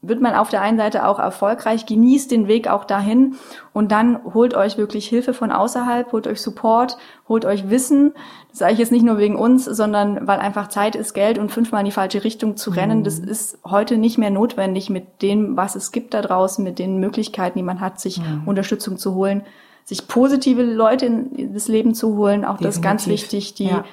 wird 0.09 0.21
man 0.21 0.35
auf 0.35 0.49
der 0.49 0.63
einen 0.63 0.79
Seite 0.79 1.07
auch 1.07 1.19
erfolgreich, 1.19 1.87
genießt 1.87 2.31
den 2.31 2.49
Weg 2.49 2.69
auch 2.69 2.85
dahin 2.85 3.35
und 3.73 3.93
dann 3.93 4.19
holt 4.35 4.55
euch 4.55 4.79
wirklich 4.79 5.07
Hilfe 5.07 5.35
von 5.35 5.51
außerhalb, 5.51 6.11
holt 6.13 6.27
euch 6.27 6.41
Support, 6.41 6.97
holt 7.29 7.45
euch 7.45 7.71
Wissen. 7.71 8.13
Das 8.51 8.61
sage 8.61 8.75
ich 8.75 8.79
jetzt 8.79 8.93
nicht 8.93 9.05
nur 9.05 9.19
wegen 9.19 9.37
uns, 9.37 9.65
sondern 9.65 10.27
weil 10.27 10.39
einfach 10.39 10.69
Zeit 10.69 10.97
ist 10.97 11.15
Geld 11.15 11.39
und 11.39 11.51
fünfmal 11.51 11.81
in 11.81 11.87
die 11.87 11.93
falsche 11.93 12.25
Richtung 12.25 12.57
zu 12.57 12.71
rennen, 12.71 13.01
mhm. 13.01 13.05
das 13.05 13.19
ist 13.19 13.59
heute 13.65 13.97
nicht 13.97 14.19
mehr 14.19 14.31
notwendig 14.31 14.91
mit 14.91 15.23
dem, 15.23 15.57
was 15.57 15.75
es 15.75 15.93
gibt 15.93 16.15
da 16.15 16.23
draußen, 16.23 16.63
mit 16.63 16.79
den 16.79 16.99
Möglichkeiten, 16.99 17.59
die 17.59 17.65
man 17.65 17.81
hat, 17.81 18.01
sich 18.01 18.19
mhm. 18.19 18.43
Unterstützung 18.47 18.97
zu 18.97 19.15
holen, 19.15 19.43
sich 19.85 20.09
positive 20.09 20.63
Leute 20.63 21.07
in 21.07 21.53
das 21.53 21.69
Leben 21.69 21.95
zu 21.95 22.17
holen, 22.17 22.45
auch 22.45 22.59
Definitiv. 22.59 22.67
das 22.67 22.77
ist 22.77 22.83
ganz 22.83 23.07
wichtig, 23.07 23.55
die 23.55 23.67
ja 23.67 23.85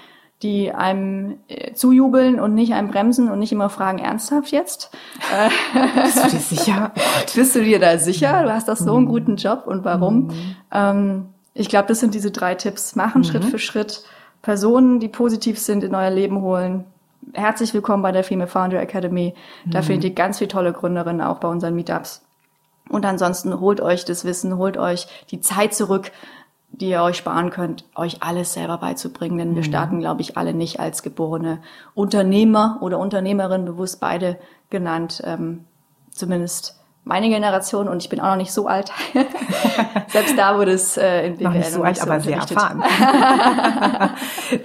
die 0.43 0.71
einem 0.71 1.37
äh, 1.47 1.73
zujubeln 1.73 2.39
und 2.39 2.55
nicht 2.55 2.73
einem 2.73 2.89
bremsen 2.89 3.29
und 3.29 3.39
nicht 3.39 3.51
immer 3.51 3.69
fragen, 3.69 3.99
ernsthaft 3.99 4.51
jetzt? 4.51 4.91
Bist 6.03 6.23
du 6.23 6.29
dir 6.29 6.39
sicher? 6.39 6.91
Bist 7.35 7.55
du 7.55 7.63
dir 7.63 7.79
da 7.79 7.97
sicher? 7.97 8.43
Du 8.43 8.53
hast 8.53 8.67
doch 8.67 8.77
so 8.77 8.95
einen 8.95 9.05
mhm. 9.05 9.09
guten 9.09 9.35
Job 9.35 9.63
und 9.65 9.85
warum? 9.85 10.27
Mhm. 10.27 10.55
Ähm, 10.71 11.25
ich 11.53 11.69
glaube, 11.69 11.87
das 11.87 11.99
sind 11.99 12.13
diese 12.13 12.31
drei 12.31 12.55
Tipps. 12.55 12.95
Machen 12.95 13.19
mhm. 13.19 13.25
Schritt 13.25 13.45
für 13.45 13.59
Schritt. 13.59 14.03
Personen, 14.41 14.99
die 14.99 15.07
positiv 15.07 15.59
sind, 15.59 15.83
in 15.83 15.93
euer 15.93 16.09
Leben 16.09 16.41
holen. 16.41 16.85
Herzlich 17.33 17.73
willkommen 17.73 18.01
bei 18.01 18.11
der 18.11 18.23
Female 18.23 18.49
Founder 18.49 18.81
Academy. 18.81 19.35
Da 19.65 19.79
mhm. 19.79 19.83
findet 19.83 20.03
ihr 20.05 20.15
ganz 20.15 20.39
viele 20.39 20.47
tolle 20.47 20.73
Gründerinnen 20.73 21.21
auch 21.21 21.37
bei 21.37 21.47
unseren 21.47 21.75
Meetups. 21.75 22.23
Und 22.89 23.05
ansonsten 23.05 23.59
holt 23.59 23.79
euch 23.79 24.03
das 24.05 24.25
Wissen, 24.25 24.57
holt 24.57 24.77
euch 24.77 25.07
die 25.29 25.39
Zeit 25.39 25.73
zurück, 25.73 26.11
die 26.71 26.89
ihr 26.89 27.03
euch 27.03 27.17
sparen 27.17 27.49
könnt, 27.49 27.85
euch 27.95 28.23
alles 28.23 28.53
selber 28.53 28.77
beizubringen. 28.77 29.37
Denn 29.37 29.55
wir 29.55 29.61
mhm. 29.61 29.67
starten, 29.67 29.99
glaube 29.99 30.21
ich, 30.21 30.37
alle 30.37 30.53
nicht 30.53 30.79
als 30.79 31.03
geborene 31.03 31.61
Unternehmer 31.93 32.77
oder 32.81 32.99
Unternehmerin, 32.99 33.65
bewusst 33.65 33.99
beide 33.99 34.37
genannt. 34.69 35.21
Ähm, 35.25 35.65
zumindest 36.11 36.80
meine 37.03 37.29
Generation 37.29 37.87
und 37.87 38.03
ich 38.03 38.09
bin 38.09 38.19
auch 38.19 38.29
noch 38.29 38.35
nicht 38.35 38.53
so 38.53 38.67
alt. 38.67 38.91
Selbst 40.07 40.37
da 40.37 40.57
wurde 40.57 40.71
es 40.71 40.97
äh, 40.97 41.27
in 41.27 41.37
BWL 41.37 41.43
noch 41.45 41.53
nicht 41.53 41.71
so 41.71 41.81
alt, 41.81 41.97
so 41.97 42.03
aber 42.03 42.19
sehr 42.19 42.37
erfahren. 42.37 42.83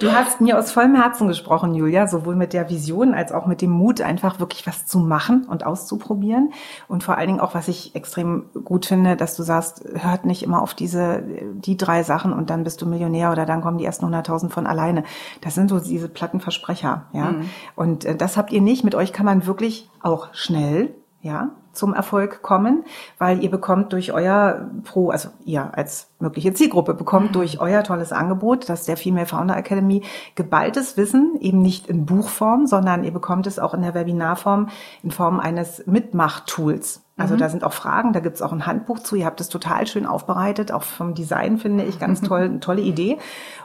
du 0.01 0.13
hast 0.13 0.43
mir 0.43 0.59
aus 0.59 0.71
vollem 0.71 0.97
Herzen 0.97 1.29
gesprochen, 1.29 1.75
Julia, 1.75 2.07
sowohl 2.07 2.37
mit 2.37 2.53
der 2.53 2.69
Vision 2.69 3.15
als 3.15 3.33
auch 3.33 3.47
mit 3.47 3.63
dem 3.63 3.71
Mut, 3.71 4.03
einfach 4.03 4.39
wirklich 4.39 4.67
was 4.67 4.87
zu 4.87 4.99
machen 4.99 5.47
und 5.49 5.65
auszuprobieren. 5.65 6.53
Und 6.89 7.03
vor 7.03 7.17
allen 7.17 7.29
Dingen 7.29 7.41
auch, 7.41 7.55
was 7.55 7.69
ich 7.69 7.95
extrem 7.95 8.51
gut 8.65 8.85
finde, 8.85 9.17
dass 9.17 9.35
du 9.35 9.43
sagst, 9.43 9.85
hört 9.95 10.27
nicht 10.27 10.43
immer 10.43 10.61
auf 10.61 10.75
diese, 10.75 11.23
die 11.55 11.79
drei 11.79 12.03
Sachen 12.03 12.35
und 12.35 12.51
dann 12.51 12.65
bist 12.65 12.83
du 12.83 12.87
Millionär 12.87 13.33
oder 13.33 13.47
dann 13.47 13.63
kommen 13.63 13.79
die 13.79 13.87
ersten 13.87 14.05
100.000 14.05 14.51
von 14.51 14.67
alleine. 14.67 15.05
Das 15.41 15.55
sind 15.55 15.71
so 15.71 15.81
diese 15.81 16.11
Plattenversprecher, 16.11 17.07
ja. 17.13 17.31
Mhm. 17.31 17.51
Und 17.77 18.05
äh, 18.05 18.15
das 18.15 18.37
habt 18.37 18.53
ihr 18.53 18.61
nicht. 18.61 18.85
Mit 18.85 18.95
euch 18.95 19.15
kann 19.15 19.25
man 19.25 19.47
wirklich 19.47 19.89
auch 20.03 20.29
schnell 20.35 20.95
ja, 21.23 21.51
zum 21.73 21.93
Erfolg 21.93 22.43
kommen, 22.43 22.85
weil 23.19 23.43
ihr 23.43 23.51
bekommt 23.51 23.93
durch 23.93 24.13
euer 24.13 24.71
Pro, 24.85 25.11
also 25.11 25.29
ihr 25.45 25.77
als 25.77 26.09
mögliche 26.19 26.55
Zielgruppe 26.55 26.95
bekommt 26.95 27.29
mhm. 27.29 27.33
durch 27.33 27.61
euer 27.61 27.83
tolles 27.83 28.13
Angebot, 28.13 28.69
das 28.69 28.85
der 28.85 28.97
Female 28.97 29.27
Founder 29.27 29.57
Academy, 29.57 30.03
geballtes 30.35 30.97
Wissen, 30.97 31.37
eben 31.41 31.61
nicht 31.61 31.89
in 31.89 32.07
Buchform, 32.07 32.67
sondern 32.67 33.05
ihr 33.05 33.13
bekommt 33.13 33.47
es 33.47 33.59
auch 33.59 33.75
in 33.75 33.83
der 33.83 33.95
Webinarform 33.95 34.69
in 35.03 35.11
Form 35.11 35.41
eines 35.41 35.87
Mitmachtools. 35.87 37.06
Also 37.19 37.35
mhm. 37.35 37.39
da 37.39 37.49
sind 37.49 37.65
auch 37.65 37.73
Fragen, 37.73 38.13
da 38.13 38.21
gibt's 38.21 38.43
auch 38.43 38.53
ein 38.53 38.67
Handbuch 38.67 38.99
zu. 38.99 39.17
Ihr 39.17 39.25
habt 39.25 39.41
es 39.41 39.49
total 39.49 39.87
schön 39.87 40.05
aufbereitet, 40.05 40.71
auch 40.71 40.83
vom 40.83 41.15
Design 41.15 41.59
finde 41.59 41.85
ich 41.85 41.99
ganz 41.99 42.21
toll, 42.23 42.43
eine 42.43 42.61
tolle 42.61 42.83
Idee. 42.83 43.19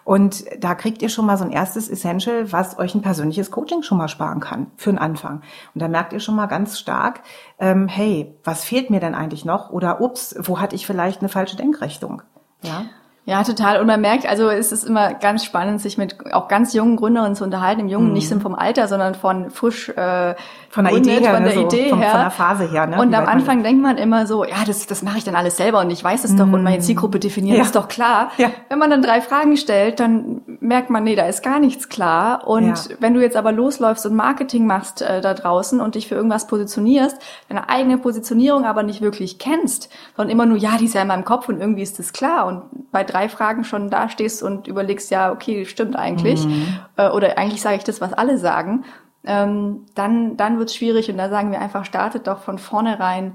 Und 0.03 0.45
da 0.59 0.73
kriegt 0.73 1.01
ihr 1.01 1.09
schon 1.09 1.25
mal 1.25 1.37
so 1.37 1.43
ein 1.43 1.51
erstes 1.51 1.89
Essential, 1.89 2.51
was 2.51 2.79
euch 2.79 2.95
ein 2.95 3.01
persönliches 3.01 3.51
Coaching 3.51 3.83
schon 3.83 3.97
mal 3.97 4.07
sparen 4.07 4.39
kann 4.39 4.67
für 4.77 4.89
den 4.89 4.99
Anfang. 4.99 5.41
Und 5.73 5.81
da 5.81 5.87
merkt 5.87 6.13
ihr 6.13 6.19
schon 6.19 6.35
mal 6.35 6.47
ganz 6.47 6.79
stark, 6.79 7.21
ähm, 7.59 7.87
hey, 7.87 8.33
was 8.43 8.63
fehlt 8.63 8.89
mir 8.89 8.99
denn 8.99 9.15
eigentlich 9.15 9.43
noch? 9.43 9.69
Oder 9.69 9.99
ups, 10.01 10.35
wo 10.39 10.59
hatte 10.59 10.75
ich 10.75 10.87
vielleicht 10.87 11.19
eine 11.19 11.29
falsche 11.29 11.57
Denkrichtung? 11.57 12.21
Ja. 12.61 12.85
Ja, 13.25 13.43
total. 13.43 13.79
Und 13.79 13.88
man 13.88 14.01
merkt, 14.01 14.27
also 14.27 14.49
es 14.49 14.71
ist 14.71 14.84
immer 14.84 15.13
ganz 15.13 15.45
spannend, 15.45 15.79
sich 15.79 15.97
mit 15.97 16.34
auch 16.34 16.47
ganz 16.47 16.73
jungen 16.73 16.95
Gründerinnen 16.95 17.36
zu 17.36 17.43
unterhalten. 17.43 17.81
Im 17.81 17.88
Jungen 17.88 18.07
mhm. 18.07 18.13
nicht 18.13 18.27
sind 18.27 18.41
vom 18.41 18.55
Alter, 18.55 18.88
sondern 18.88 19.13
von 19.13 19.51
frisch 19.51 19.89
äh, 19.89 20.34
von 20.69 20.86
der 20.86 20.95
Idee 20.95 21.19
her, 21.19 21.36
von 21.36 21.43
der 21.43 21.55
ne, 21.55 21.62
Idee 21.62 21.89
so, 21.89 21.97
her, 21.97 22.12
von, 22.12 22.19
der 22.21 22.31
Phase 22.31 22.63
her. 22.71 22.88
Ne? 22.88 22.99
Und 22.99 23.13
am 23.13 23.27
Anfang 23.27 23.57
man 23.57 23.63
denkt 23.63 23.84
man 23.84 23.97
immer 23.97 24.25
so, 24.25 24.45
ja, 24.45 24.63
das, 24.65 24.88
das 24.88 25.03
mache 25.03 25.17
ich 25.17 25.23
dann 25.23 25.36
alles 25.36 25.57
selber 25.57 25.81
und 25.81 25.91
ich 25.91 26.03
weiß 26.03 26.23
es 26.23 26.31
mhm. 26.31 26.38
doch 26.38 26.51
und 26.51 26.63
meine 26.63 26.79
Zielgruppe 26.79 27.19
definiert 27.19 27.57
ja. 27.57 27.63
ist 27.63 27.75
doch 27.75 27.89
klar. 27.89 28.31
Ja. 28.38 28.51
Wenn 28.69 28.79
man 28.79 28.89
dann 28.89 29.01
drei 29.01 29.21
Fragen 29.21 29.57
stellt, 29.57 29.99
dann 29.99 30.41
merkt 30.62 30.89
man, 30.89 31.03
nee, 31.03 31.15
da 31.15 31.25
ist 31.25 31.43
gar 31.43 31.60
nichts 31.60 31.89
klar. 31.89 32.47
Und 32.47 32.89
ja. 32.89 32.95
wenn 32.99 33.13
du 33.13 33.21
jetzt 33.21 33.36
aber 33.36 33.51
losläufst 33.51 34.05
und 34.05 34.15
Marketing 34.15 34.65
machst 34.65 35.01
äh, 35.01 35.21
da 35.21 35.34
draußen 35.34 35.81
und 35.81 35.95
dich 35.95 36.07
für 36.07 36.15
irgendwas 36.15 36.47
positionierst, 36.47 37.17
deine 37.49 37.69
eigene 37.69 37.97
Positionierung 37.97 38.65
aber 38.65 38.84
nicht 38.84 39.01
wirklich 39.01 39.38
kennst, 39.38 39.89
sondern 40.15 40.31
immer 40.31 40.45
nur, 40.45 40.57
ja, 40.57 40.77
die 40.79 40.86
ist 40.86 40.95
ja 40.95 41.01
in 41.01 41.07
meinem 41.07 41.25
Kopf 41.25 41.49
und 41.49 41.60
irgendwie 41.60 41.84
ist 41.84 41.99
das 41.99 42.13
klar. 42.13 42.47
Und 42.47 42.63
bei 42.91 43.03
drei 43.12 43.30
Fragen 43.30 43.63
schon 43.63 43.89
da 43.89 44.10
stehst 44.10 44.43
und 44.43 44.67
überlegst, 44.67 45.12
ja, 45.12 45.32
okay, 45.32 45.65
stimmt 45.65 45.95
eigentlich. 45.95 46.45
Mhm. 46.45 46.67
Äh, 46.97 47.10
oder 47.10 47.38
eigentlich 47.38 47.62
sage 47.62 47.78
ich 47.78 47.84
das, 47.84 48.02
was 48.02 48.13
alle 48.13 48.38
sagen. 48.38 48.86
Ähm, 49.24 49.86
dann 49.93 50.38
dann 50.38 50.58
wird 50.58 50.69
es 50.69 50.76
schwierig 50.76 51.10
und 51.10 51.17
da 51.17 51.30
sagen 51.30 51.52
wir 51.52 51.62
einfach, 51.62 51.86
startet 51.86 52.26
doch 52.28 52.39
von 52.39 52.58
vornherein 52.58 53.34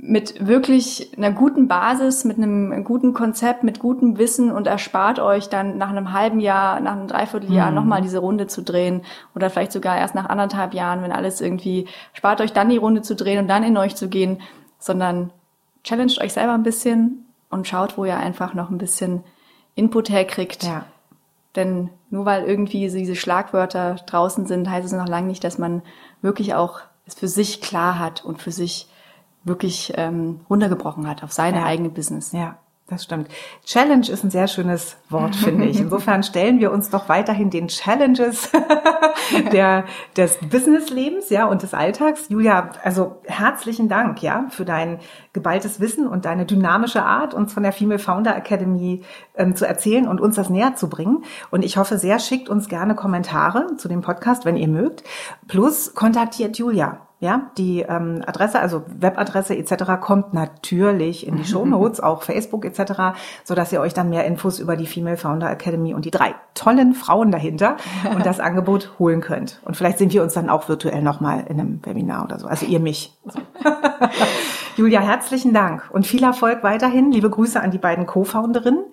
mit 0.00 0.46
wirklich 0.46 1.12
einer 1.16 1.32
guten 1.32 1.66
Basis, 1.66 2.24
mit 2.24 2.38
einem 2.38 2.84
guten 2.84 3.14
Konzept, 3.14 3.64
mit 3.64 3.80
gutem 3.80 4.16
Wissen 4.16 4.52
und 4.52 4.68
erspart 4.68 5.18
euch 5.18 5.48
dann 5.48 5.76
nach 5.76 5.90
einem 5.90 6.12
halben 6.12 6.38
Jahr, 6.38 6.78
nach 6.78 6.92
einem 6.92 7.08
Dreivierteljahr 7.08 7.70
mhm. 7.70 7.74
nochmal 7.74 8.00
diese 8.00 8.20
Runde 8.20 8.46
zu 8.46 8.62
drehen 8.62 9.02
oder 9.34 9.50
vielleicht 9.50 9.72
sogar 9.72 9.98
erst 9.98 10.14
nach 10.14 10.28
anderthalb 10.28 10.72
Jahren, 10.72 11.02
wenn 11.02 11.10
alles 11.10 11.40
irgendwie, 11.40 11.88
spart 12.12 12.40
euch 12.40 12.52
dann 12.52 12.68
die 12.68 12.76
Runde 12.76 13.02
zu 13.02 13.16
drehen 13.16 13.40
und 13.40 13.48
dann 13.48 13.64
in 13.64 13.76
euch 13.76 13.96
zu 13.96 14.08
gehen, 14.08 14.40
sondern 14.78 15.32
challenged 15.82 16.20
euch 16.20 16.32
selber 16.32 16.54
ein 16.54 16.62
bisschen 16.62 17.27
und 17.50 17.66
schaut, 17.66 17.96
wo 17.96 18.04
ihr 18.04 18.16
einfach 18.16 18.54
noch 18.54 18.70
ein 18.70 18.78
bisschen 18.78 19.24
Input 19.74 20.10
herkriegt. 20.10 20.64
Ja. 20.64 20.84
Denn 21.56 21.90
nur 22.10 22.24
weil 22.24 22.44
irgendwie 22.44 22.88
diese 22.88 23.16
Schlagwörter 23.16 23.96
draußen 24.06 24.46
sind, 24.46 24.68
heißt 24.68 24.86
es 24.86 24.92
noch 24.92 25.08
lange 25.08 25.28
nicht, 25.28 25.44
dass 25.44 25.58
man 25.58 25.82
wirklich 26.20 26.54
auch 26.54 26.80
es 27.06 27.14
für 27.14 27.28
sich 27.28 27.60
klar 27.60 27.98
hat 27.98 28.24
und 28.24 28.40
für 28.40 28.52
sich 28.52 28.88
wirklich 29.44 29.92
ähm, 29.96 30.40
runtergebrochen 30.50 31.08
hat 31.08 31.22
auf 31.22 31.32
seine 31.32 31.58
ja. 31.58 31.64
eigene 31.64 31.88
Business. 31.88 32.32
Ja. 32.32 32.58
Das 32.90 33.04
stimmt. 33.04 33.28
Challenge 33.66 34.08
ist 34.08 34.24
ein 34.24 34.30
sehr 34.30 34.48
schönes 34.48 34.96
Wort, 35.10 35.36
finde 35.36 35.66
ich. 35.66 35.78
Insofern 35.80 36.22
stellen 36.22 36.58
wir 36.58 36.72
uns 36.72 36.88
doch 36.88 37.10
weiterhin 37.10 37.50
den 37.50 37.68
Challenges 37.68 38.50
der, 39.52 39.84
des 40.16 40.38
Businesslebens, 40.38 41.28
ja, 41.28 41.44
und 41.44 41.62
des 41.62 41.74
Alltags. 41.74 42.30
Julia, 42.30 42.70
also 42.82 43.20
herzlichen 43.26 43.90
Dank, 43.90 44.22
ja, 44.22 44.46
für 44.48 44.64
dein 44.64 45.00
geballtes 45.34 45.80
Wissen 45.80 46.06
und 46.06 46.24
deine 46.24 46.46
dynamische 46.46 47.02
Art, 47.02 47.34
uns 47.34 47.52
von 47.52 47.62
der 47.62 47.72
Female 47.72 47.98
Founder 47.98 48.34
Academy 48.34 49.02
ähm, 49.34 49.54
zu 49.54 49.66
erzählen 49.66 50.08
und 50.08 50.22
uns 50.22 50.36
das 50.36 50.48
näher 50.48 50.74
zu 50.74 50.88
bringen. 50.88 51.24
Und 51.50 51.66
ich 51.66 51.76
hoffe 51.76 51.98
sehr, 51.98 52.18
schickt 52.18 52.48
uns 52.48 52.70
gerne 52.70 52.94
Kommentare 52.94 53.76
zu 53.76 53.88
dem 53.88 54.00
Podcast, 54.00 54.46
wenn 54.46 54.56
ihr 54.56 54.68
mögt. 54.68 55.04
Plus 55.46 55.92
kontaktiert 55.94 56.56
Julia. 56.56 57.07
Ja, 57.20 57.50
die 57.58 57.80
ähm, 57.80 58.22
Adresse, 58.24 58.60
also 58.60 58.84
Webadresse 58.86 59.56
etc. 59.56 60.00
kommt 60.00 60.34
natürlich 60.34 61.26
in 61.26 61.36
die 61.36 61.44
Show 61.44 61.64
Notes, 61.66 61.98
auch 61.98 62.22
Facebook 62.22 62.64
etc., 62.64 63.18
so 63.42 63.56
dass 63.56 63.72
ihr 63.72 63.80
euch 63.80 63.92
dann 63.92 64.08
mehr 64.08 64.24
Infos 64.24 64.60
über 64.60 64.76
die 64.76 64.86
Female 64.86 65.16
Founder 65.16 65.50
Academy 65.50 65.94
und 65.94 66.04
die 66.04 66.12
drei 66.12 66.36
tollen 66.54 66.94
Frauen 66.94 67.32
dahinter 67.32 67.76
und 68.14 68.24
das 68.24 68.38
Angebot 68.38 68.92
holen 69.00 69.20
könnt. 69.20 69.60
Und 69.64 69.76
vielleicht 69.76 69.98
sehen 69.98 70.12
wir 70.12 70.22
uns 70.22 70.34
dann 70.34 70.48
auch 70.48 70.68
virtuell 70.68 71.02
nochmal 71.02 71.44
in 71.48 71.58
einem 71.58 71.80
Webinar 71.84 72.22
oder 72.22 72.38
so. 72.38 72.46
Also 72.46 72.66
ihr 72.66 72.78
mich. 72.78 73.12
Julia, 74.76 75.00
herzlichen 75.00 75.52
Dank 75.52 75.90
und 75.90 76.06
viel 76.06 76.22
Erfolg 76.22 76.62
weiterhin. 76.62 77.10
Liebe 77.10 77.30
Grüße 77.30 77.60
an 77.60 77.72
die 77.72 77.78
beiden 77.78 78.06
Co-Founderinnen. 78.06 78.84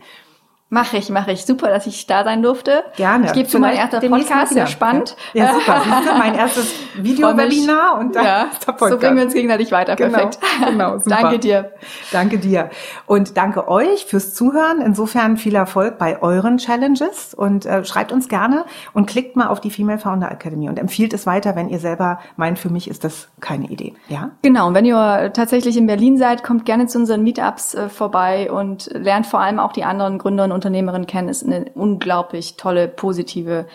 Mache 0.70 0.98
ich, 0.98 1.12
mache 1.12 1.32
ich. 1.32 1.46
Super, 1.46 1.68
dass 1.68 1.86
ich 1.86 2.08
da 2.08 2.24
sein 2.24 2.42
durfte. 2.42 2.84
Gerne. 2.98 3.28
Ich 3.28 3.34
gebe 3.34 3.48
zu 3.48 3.60
mein 3.60 3.76
erster 3.76 4.00
Podcast, 4.00 4.52
sehr 4.52 4.66
spannend. 4.66 5.16
Ja, 5.34 5.54
super. 5.54 5.84
Mein 6.18 6.34
erstes 6.34 6.74
Video-Webinar 6.96 8.00
und 8.00 8.16
dann 8.16 8.26
ja, 8.26 8.46
der 8.46 8.66
Podcast. 8.74 8.92
So 8.94 8.98
bringen 8.98 9.18
wir 9.18 9.24
uns 9.26 9.34
gegenseitig 9.36 9.72
weiter. 9.72 9.96
Genau, 9.96 10.18
Perfekt. 10.18 10.40
Genau, 10.66 10.98
super. 10.98 11.10
danke 11.22 11.38
dir. 11.40 11.72
Danke 12.12 12.40
dir. 12.40 12.72
Und 13.06 13.38
danke 13.38 13.68
euch 13.68 14.06
fürs 14.06 14.34
Zuhören. 14.34 14.82
Insofern 14.82 15.38
viel 15.38 15.54
Erfolg 15.54 16.00
bei 16.00 16.20
euren 16.24 16.58
Challenges 16.58 17.36
und 17.36 17.68
äh, 17.68 17.86
schreibt 17.86 18.12
uns 18.12 18.28
gerne 18.28 18.66
und 18.94 19.06
klickt 19.06 19.36
mal 19.36 19.50
auf 19.50 19.62
die 19.62 19.70
Female 19.70 20.00
Founder 20.00 20.32
Academy 20.32 20.68
und 20.68 20.80
empfiehlt 20.80 21.14
es 21.14 21.28
weiter, 21.28 21.56
wenn 21.56 21.70
ihr 21.70 21.80
selber 21.80 22.18
meint, 22.38 22.58
für 22.58 22.70
mich 22.70 22.90
ist 22.90 23.04
das 23.04 23.28
keine 23.40 23.68
Idee. 23.68 23.94
Ja? 24.08 24.32
Genau. 24.42 24.66
Und 24.68 24.74
wenn 24.74 24.86
ihr 24.86 25.32
tatsächlich 25.32 25.78
in 25.78 25.86
Berlin 25.86 26.18
seid, 26.18 26.44
kommt 26.44 26.66
gerne 26.66 26.88
zu 26.88 26.98
unseren 26.98 27.22
Meetups 27.22 27.76
äh, 27.76 27.88
vorbei 27.88 28.52
und 28.52 28.90
lernt 28.92 29.28
vor 29.28 29.42
allem 29.42 29.60
auch 29.60 29.72
die 29.72 29.84
anderen 29.84 30.18
Gründer 30.18 30.55
und 30.56 30.66
Unternehmerin 30.66 31.06
kennen, 31.06 31.30
ist 31.30 31.46
eine 31.46 31.66
unglaublich 31.76 32.58
tolle, 32.58 32.88
positive 32.88 33.68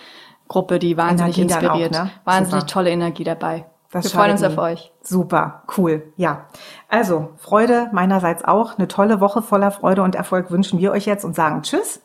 Gruppe, 0.48 0.78
die 0.78 0.96
wahnsinnig 0.96 1.38
Energie 1.38 1.54
inspiriert. 1.54 1.96
Auch, 1.96 2.04
ne? 2.04 2.10
Wahnsinnig 2.24 2.62
Super. 2.62 2.72
tolle 2.72 2.90
Energie 2.90 3.24
dabei. 3.24 3.66
Das 3.92 4.04
Wir 4.04 4.10
freuen 4.10 4.32
uns 4.32 4.42
auf 4.42 4.56
euch. 4.58 4.92
Super, 5.02 5.62
cool, 5.76 6.12
ja. 6.16 6.46
Also, 6.88 7.30
Freude 7.38 7.88
meinerseits 7.92 8.44
auch. 8.44 8.78
Eine 8.78 8.88
tolle 8.88 9.20
Woche 9.20 9.42
voller 9.42 9.70
Freude 9.72 10.02
und 10.02 10.14
Erfolg 10.14 10.50
wünschen 10.50 10.78
wir 10.78 10.92
euch 10.92 11.06
jetzt 11.06 11.24
und 11.24 11.34
sagen 11.34 11.62
Tschüss. 11.62 12.00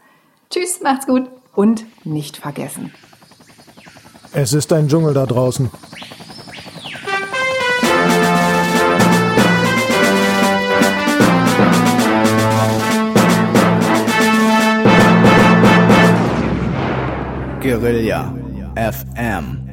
Tschüss, 0.49 0.81
macht's 0.81 1.05
gut. 1.05 1.29
Und 1.53 1.85
nicht 2.05 2.37
vergessen. 2.37 2.93
Es 4.33 4.53
ist 4.53 4.73
ein 4.73 4.87
Dschungel 4.87 5.13
da 5.13 5.25
draußen. 5.25 5.71
Guerilla 17.73 18.31
FM 18.75 19.64